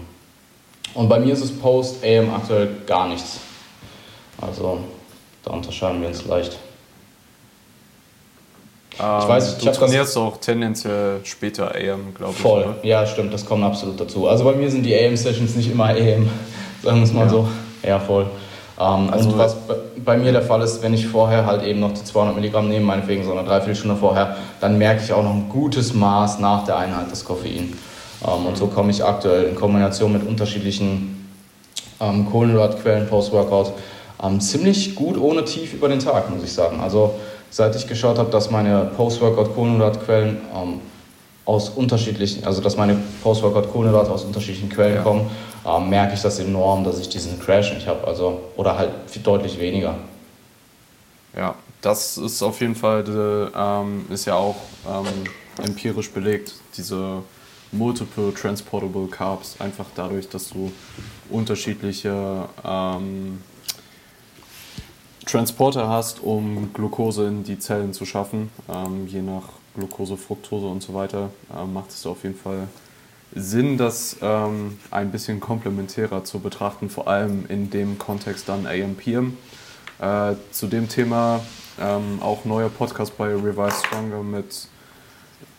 [0.95, 3.41] und bei mir ist es Post-AM aktuell gar nichts.
[4.41, 4.81] Also
[5.45, 6.59] da unterscheiden wir uns leicht.
[9.01, 12.39] Ähm, ich weiß, ich du trainierst auch tendenziell später AM, glaube ich.
[12.39, 12.77] Voll, oder?
[12.83, 14.29] ja, stimmt, das kommt absolut dazu.
[14.29, 16.29] Also bei mir sind die AM-Sessions nicht immer AM,
[16.83, 17.29] sagen wir es mal ja.
[17.29, 17.49] so.
[17.83, 18.27] Ja, voll.
[18.79, 19.57] Ähm, also und was
[20.05, 22.85] bei mir der Fall ist, wenn ich vorher halt eben noch die 200 Milligramm nehme,
[22.85, 26.77] meinetwegen so eine Dreiviertelstunde vorher, dann merke ich auch noch ein gutes Maß nach der
[26.77, 27.73] Einheit des Koffein.
[28.27, 31.29] Ähm, und so komme ich aktuell in Kombination mit unterschiedlichen
[32.01, 33.73] ähm, Kohlenhydratquellen Post-Workout
[34.23, 36.81] ähm, ziemlich gut ohne Tief über den Tag, muss ich sagen.
[36.81, 37.15] Also
[37.51, 40.81] seit ich geschaut habe, dass meine Post-Workout Kohlenhydratquellen ähm,
[41.45, 45.03] aus unterschiedlichen, also dass meine Post-Workout Kohlenhydrate aus unterschiedlichen Quellen ja.
[45.03, 45.31] kommen,
[45.67, 48.07] ähm, merke ich das enorm, dass ich diesen Crash nicht habe.
[48.07, 48.91] Also, oder halt
[49.25, 49.97] deutlich weniger.
[51.37, 53.05] Ja, das ist auf jeden Fall,
[53.57, 54.57] ähm, ist ja auch
[54.89, 57.23] ähm, empirisch belegt, diese
[57.73, 60.71] Multiple Transportable Carbs, einfach dadurch, dass du
[61.31, 63.41] unterschiedliche ähm,
[65.25, 70.83] Transporter hast, um Glucose in die Zellen zu schaffen, ähm, je nach Glucose, Fructose und
[70.83, 72.69] so weiter, äh, macht es auf jeden Fall
[73.35, 79.37] Sinn, das ähm, ein bisschen komplementärer zu betrachten, vor allem in dem Kontext dann AMPM.
[79.99, 81.41] Äh, zu dem Thema
[81.81, 84.69] ähm, auch neuer Podcast bei Revive Stronger mit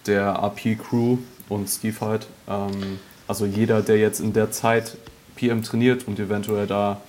[0.05, 1.17] der AP-Crew
[1.49, 2.27] und Steve halt.
[2.47, 4.97] Ähm, also jeder, der jetzt in der Zeit
[5.35, 7.01] PM trainiert und eventuell da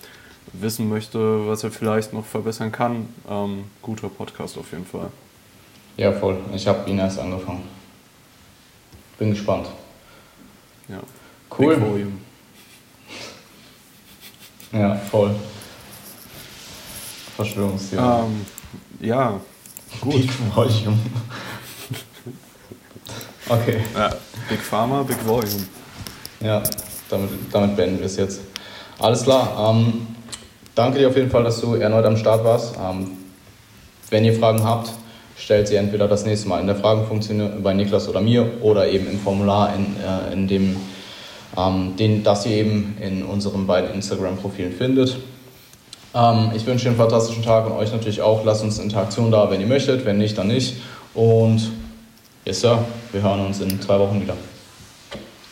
[0.53, 5.11] wissen möchte, was er vielleicht noch verbessern kann, ähm, guter Podcast auf jeden Fall.
[5.97, 6.39] Ja, voll.
[6.55, 7.63] Ich habe ihn erst angefangen.
[9.19, 9.69] Bin gespannt.
[10.89, 11.01] Ja.
[11.57, 11.77] Cool.
[11.77, 12.13] Big Volume.
[14.73, 15.37] Ja, voll.
[17.37, 18.25] Verschwörungstheorie.
[18.25, 18.47] Ähm,
[19.01, 19.41] ja,
[20.01, 20.15] gut.
[20.15, 20.99] Big Volume.
[23.49, 23.81] okay.
[23.95, 24.11] Ja,
[24.49, 25.67] Big Pharma, Big Volume.
[26.41, 26.63] Ja,
[27.09, 28.41] damit, damit beenden wir es jetzt.
[28.99, 29.71] Alles klar.
[29.71, 30.09] Ähm,
[30.75, 32.75] danke dir auf jeden Fall, dass du erneut am Start warst.
[32.83, 33.13] Ähm,
[34.11, 34.93] wenn ihr Fragen habt,
[35.37, 39.09] stellt sie entweder das nächste Mal in der Fragenfunktion bei Niklas oder mir oder eben
[39.09, 40.77] im Formular, in, äh, in dem,
[41.57, 45.17] ähm, den, das ihr eben in unseren beiden Instagram-Profilen findet.
[46.15, 48.45] Ähm, ich wünsche einen fantastischen Tag und euch natürlich auch.
[48.45, 50.77] Lasst uns Interaktion da, wenn ihr möchtet, wenn nicht, dann nicht.
[51.15, 51.71] Und
[52.45, 52.79] yes, Sir,
[53.13, 54.35] wir hören uns in zwei Wochen wieder.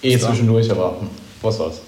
[0.03, 0.97] Eh zwischendurch, aber
[1.41, 1.80] was soll's.